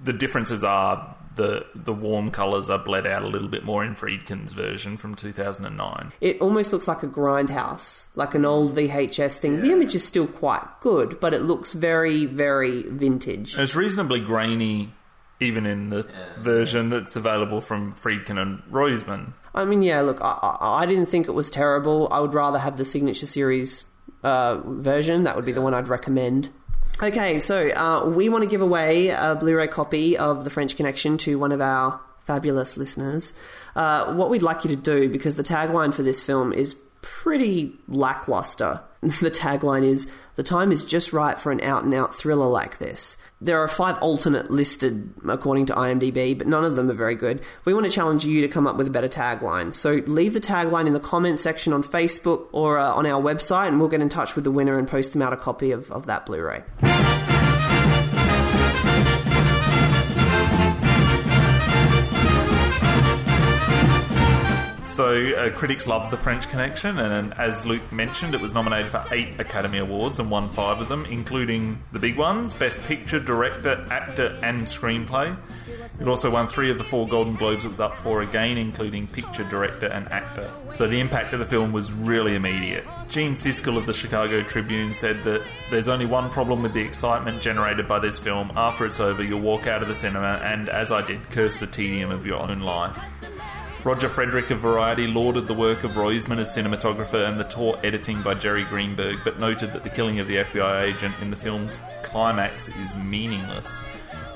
[0.02, 3.94] the differences are the the warm colours are bled out a little bit more in
[3.94, 6.12] Friedkin's version from 2009.
[6.20, 9.60] It almost looks like a grindhouse, like an old VHS thing.
[9.60, 13.56] The image is still quite good, but it looks very, very vintage.
[13.56, 14.93] It's reasonably grainy,
[15.40, 16.09] even in the
[16.39, 19.32] version that's available from Friedkin and Roizman.
[19.55, 22.09] I mean, yeah, look, I, I, I didn't think it was terrible.
[22.10, 23.85] I would rather have the signature series
[24.23, 25.24] uh, version.
[25.24, 26.51] That would be the one I'd recommend.
[27.00, 31.16] Okay, so uh, we want to give away a Blu-ray copy of The French Connection
[31.18, 33.34] to one of our fabulous listeners.
[33.76, 37.78] Uh, what we'd like you to do, because the tagline for this film is pretty
[37.88, 38.82] lackluster.
[39.00, 42.78] The tagline is The time is just right for an out and out thriller like
[42.78, 43.16] this.
[43.40, 47.40] There are five alternate listed according to IMDb, but none of them are very good.
[47.64, 49.72] We want to challenge you to come up with a better tagline.
[49.72, 53.68] So leave the tagline in the comment section on Facebook or uh, on our website,
[53.68, 55.92] and we'll get in touch with the winner and post them out a copy of,
[55.92, 57.38] of that Blu ray.
[64.98, 69.04] So uh, critics loved The French Connection, and as Luke mentioned, it was nominated for
[69.12, 73.86] eight Academy Awards and won five of them, including the big ones: Best Picture, Director,
[73.92, 75.36] Actor, and Screenplay.
[76.00, 79.06] It also won three of the four Golden Globes it was up for, again including
[79.06, 80.50] Picture, Director, and Actor.
[80.72, 82.84] So the impact of the film was really immediate.
[83.08, 87.40] Gene Siskel of the Chicago Tribune said that there's only one problem with the excitement
[87.40, 88.50] generated by this film.
[88.56, 91.68] After it's over, you'll walk out of the cinema and, as I did, curse the
[91.68, 92.98] tedium of your own life.
[93.84, 98.22] Roger Frederick of Variety lauded the work of Roizman as cinematographer and the taut editing
[98.22, 101.80] by Jerry Greenberg, but noted that the killing of the FBI agent in the film's
[102.02, 103.80] climax is meaningless.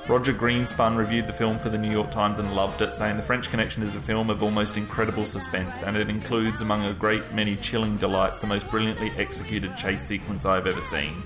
[0.07, 3.23] Roger Greenspun reviewed the film for the New York Times and loved it, saying The
[3.23, 7.33] French Connection is a film of almost incredible suspense, and it includes, among a great
[7.33, 11.21] many chilling delights, the most brilliantly executed chase sequence I have ever seen.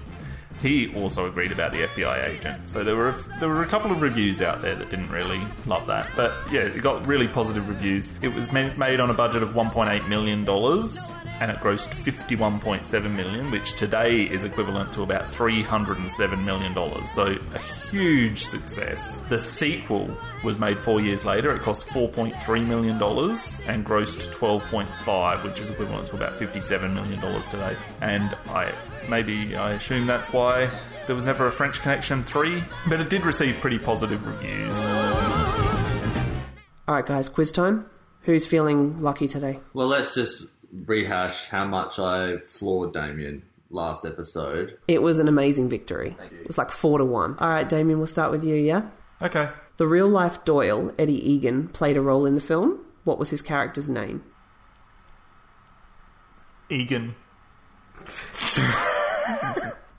[0.62, 3.92] He also agreed about the FBI agent, so there were a, there were a couple
[3.92, 7.68] of reviews out there that didn't really love that, but yeah, it got really positive
[7.70, 8.12] reviews.
[8.22, 13.52] It was made on a budget of 1.8 million dollars, and it grossed 51.7 million,
[13.52, 17.10] which today is equivalent to about 307 million dollars.
[17.12, 19.22] So a huge success.
[19.30, 21.56] The sequel was made four years later.
[21.56, 27.20] It cost 4.3 million dollars and grossed 12.5, which is equivalent to about 57 million
[27.20, 27.76] dollars today.
[28.02, 28.72] And I
[29.10, 30.70] maybe I assume that's why
[31.06, 34.78] there was never a French Connection 3, but it did receive pretty positive reviews.
[36.88, 37.90] All right, guys, quiz time.
[38.22, 39.60] Who's feeling lucky today?
[39.74, 44.78] Well, let's just rehash how much I floored Damien last episode.
[44.88, 46.16] It was an amazing victory.
[46.32, 47.38] It was like four to one.
[47.40, 48.84] All right, Damien, we'll start with you, yeah?
[49.22, 49.50] Okay.
[49.78, 52.86] The real life Doyle, Eddie Egan, played a role in the film.
[53.04, 54.24] What was his character's name?
[56.70, 57.16] Egan.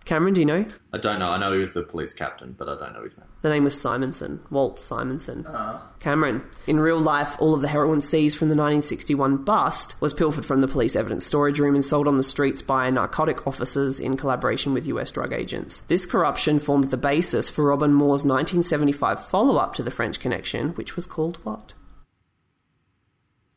[0.08, 0.64] Cameron, do you know?
[0.90, 1.28] I don't know.
[1.28, 3.26] I know he was the police captain, but I don't know his name.
[3.42, 5.44] The name was Simonson, Walt Simonson.
[5.46, 5.80] Uh-huh.
[6.00, 6.44] Cameron.
[6.66, 10.62] In real life, all of the heroin seized from the 1961 bust was pilfered from
[10.62, 14.72] the police evidence storage room and sold on the streets by narcotic officers in collaboration
[14.72, 15.80] with US drug agents.
[15.88, 20.70] This corruption formed the basis for Robin Moore's 1975 follow up to The French Connection,
[20.70, 21.74] which was called what?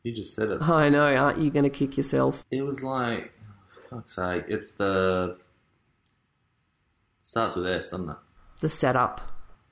[0.02, 0.60] You just said it.
[0.60, 2.44] I know, aren't you going to kick yourself?
[2.50, 5.38] It was like, oh, fuck's sake, it's the.
[7.22, 8.16] Starts with S, doesn't it?
[8.60, 9.20] The setup.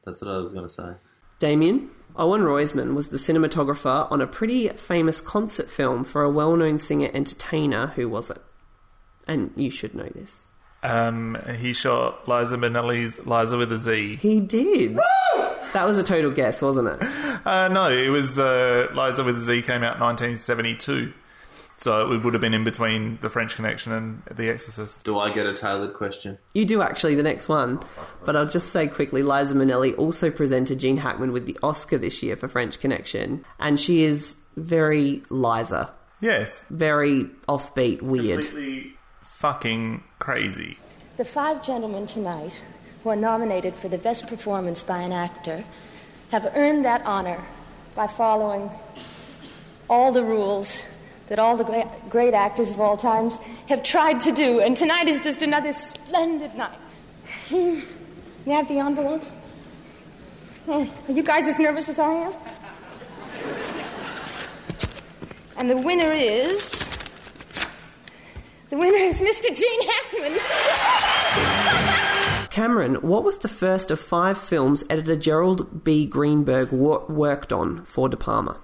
[0.05, 0.93] That's what I was going to say.
[1.39, 6.57] Damien, Owen Roizman was the cinematographer on a pretty famous concert film for a well
[6.57, 7.89] known singer entertainer.
[7.89, 8.39] Who was it?
[9.27, 10.51] And you should know this.
[10.83, 14.17] Um, he shot Liza Minnelli's Liza with a Z.
[14.17, 14.97] He did.
[15.73, 17.09] That was a total guess, wasn't it?
[17.47, 21.13] Uh, no, it was uh, Liza with a Z came out in 1972.
[21.81, 25.03] So it would have been in between The French Connection and The Exorcist.
[25.03, 26.37] Do I get a tailored question?
[26.53, 27.81] You do actually, the next one.
[28.23, 32.23] But I'll just say quickly Liza Minnelli also presented Gene Hackman with the Oscar this
[32.23, 33.47] year for French Connection.
[33.59, 35.91] And she is very Liza.
[36.21, 36.67] Yes.
[36.69, 38.45] Very offbeat, weird.
[38.45, 38.93] Completely
[39.23, 40.77] fucking crazy.
[41.17, 42.63] The five gentlemen tonight
[43.03, 45.65] who are nominated for the best performance by an actor
[46.31, 47.41] have earned that honor
[47.97, 48.69] by following
[49.89, 50.85] all the rules
[51.31, 53.39] that all the great, great actors of all times
[53.69, 54.61] have tried to do.
[54.61, 56.79] And tonight is just another splendid night.
[58.47, 59.23] You have the envelope?
[60.67, 62.33] Oh, Are you guys as nervous as I am?
[65.59, 66.89] And the winner is.
[68.71, 69.55] The winner is Mr.
[69.55, 70.41] Gene Hackman.
[72.51, 76.07] Cameron, what was the first of five films editor Gerald B.
[76.07, 78.59] Greenberg wo- worked on for De Palma?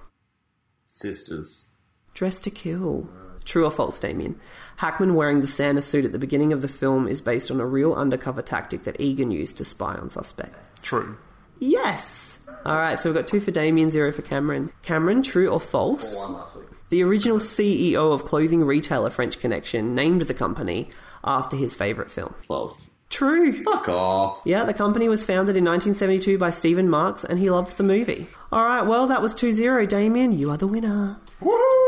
[0.87, 1.69] Sisters.
[2.17, 3.07] Dress to Kill.
[3.45, 4.39] True or false, Damien?
[4.77, 7.65] Hackman wearing the Santa suit at the beginning of the film is based on a
[7.67, 10.71] real undercover tactic that Egan used to spy on suspects.
[10.81, 11.19] True.
[11.59, 12.43] Yes!
[12.65, 14.71] Alright, so we've got two for Damien, zero for Cameron.
[14.81, 16.27] Cameron, true or false?
[16.89, 20.89] The original CEO of clothing retailer French Connection named the company
[21.23, 22.33] after his favourite film.
[22.47, 22.89] False.
[23.11, 23.61] True.
[23.63, 24.41] Fuck off.
[24.43, 28.25] Yeah, the company was founded in 1972 by Stephen Marks and he loved the movie.
[28.51, 29.85] Alright, well, that was 2 0.
[29.85, 31.17] Damien, you are the winner.
[31.39, 31.86] Woohoo!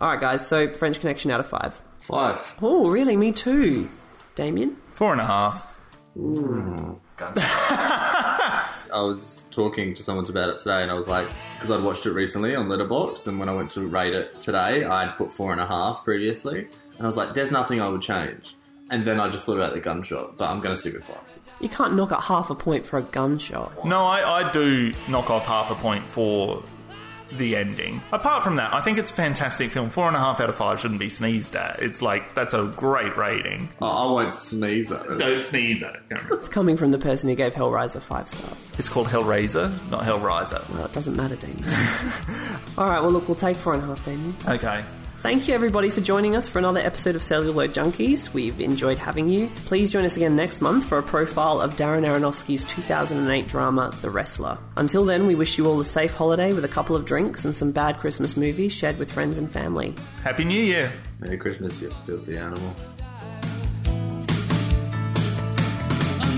[0.00, 1.82] Alright, guys, so French Connection out of 5.
[2.00, 2.54] Five.
[2.60, 3.16] Oh, really?
[3.16, 3.88] Me too.
[4.34, 4.76] Damien?
[4.92, 5.76] Four and a half.
[6.16, 6.98] Mm.
[7.18, 12.04] I was talking to someone about it today, and I was like, because I'd watched
[12.04, 15.52] it recently on Letterboxd, and when I went to rate it today, I'd put four
[15.52, 18.54] and a half previously, and I was like, there's nothing I would change.
[18.90, 21.38] And then I just thought about the gunshot, but I'm going to stick with five.
[21.60, 23.84] You can't knock at half a point for a gunshot.
[23.84, 26.62] No, I, I do knock off half a point for
[27.32, 28.00] the ending.
[28.12, 29.90] Apart from that, I think it's a fantastic film.
[29.90, 31.82] Four and a half out of five shouldn't be sneezed at.
[31.82, 33.68] It's like, that's a great rating.
[33.80, 35.18] I, I won't sneeze at it.
[35.18, 36.02] Don't sneeze at it.
[36.32, 38.72] It's coming from the person who gave Hellraiser 5 stars.
[38.78, 40.68] It's called Hellraiser, not Hellraiser.
[40.70, 41.64] Well, it doesn't matter, Damien.
[42.78, 44.36] Alright, well, look, we'll take four and a half, Damien.
[44.48, 44.84] Okay.
[45.20, 48.32] Thank you, everybody, for joining us for another episode of Celluloid Junkies.
[48.32, 49.50] We've enjoyed having you.
[49.64, 54.10] Please join us again next month for a profile of Darren Aronofsky's 2008 drama, The
[54.10, 54.56] Wrestler.
[54.76, 57.54] Until then, we wish you all a safe holiday with a couple of drinks and
[57.54, 59.94] some bad Christmas movies shared with friends and family.
[60.22, 60.92] Happy New Year!
[61.18, 62.86] Merry Christmas, you filthy animals.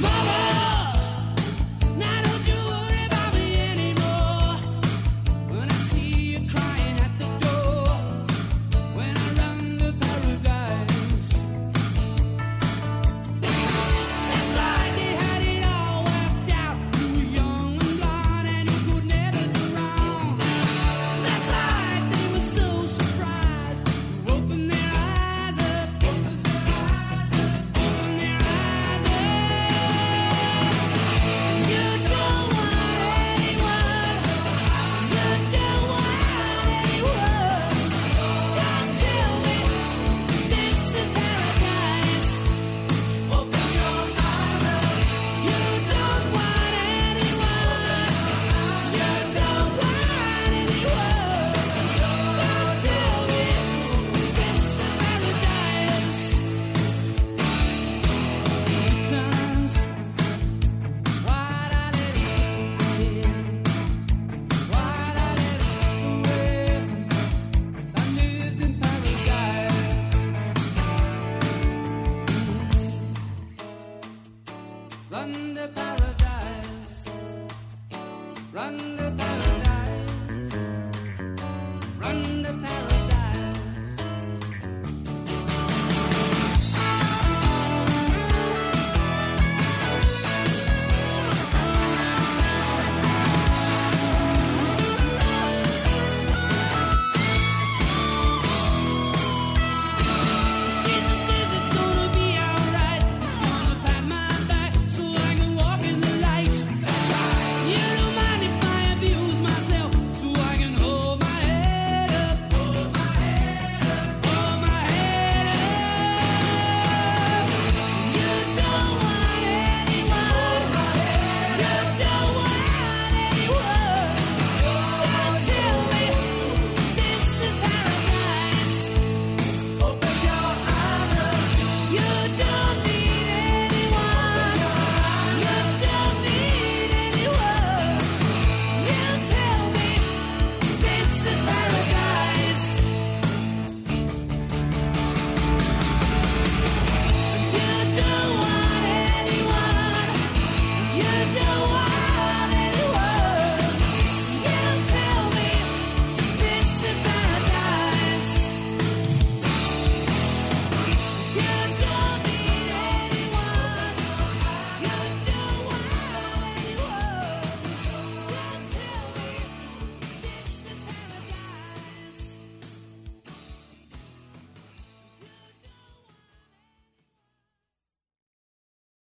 [0.01, 0.57] Mama!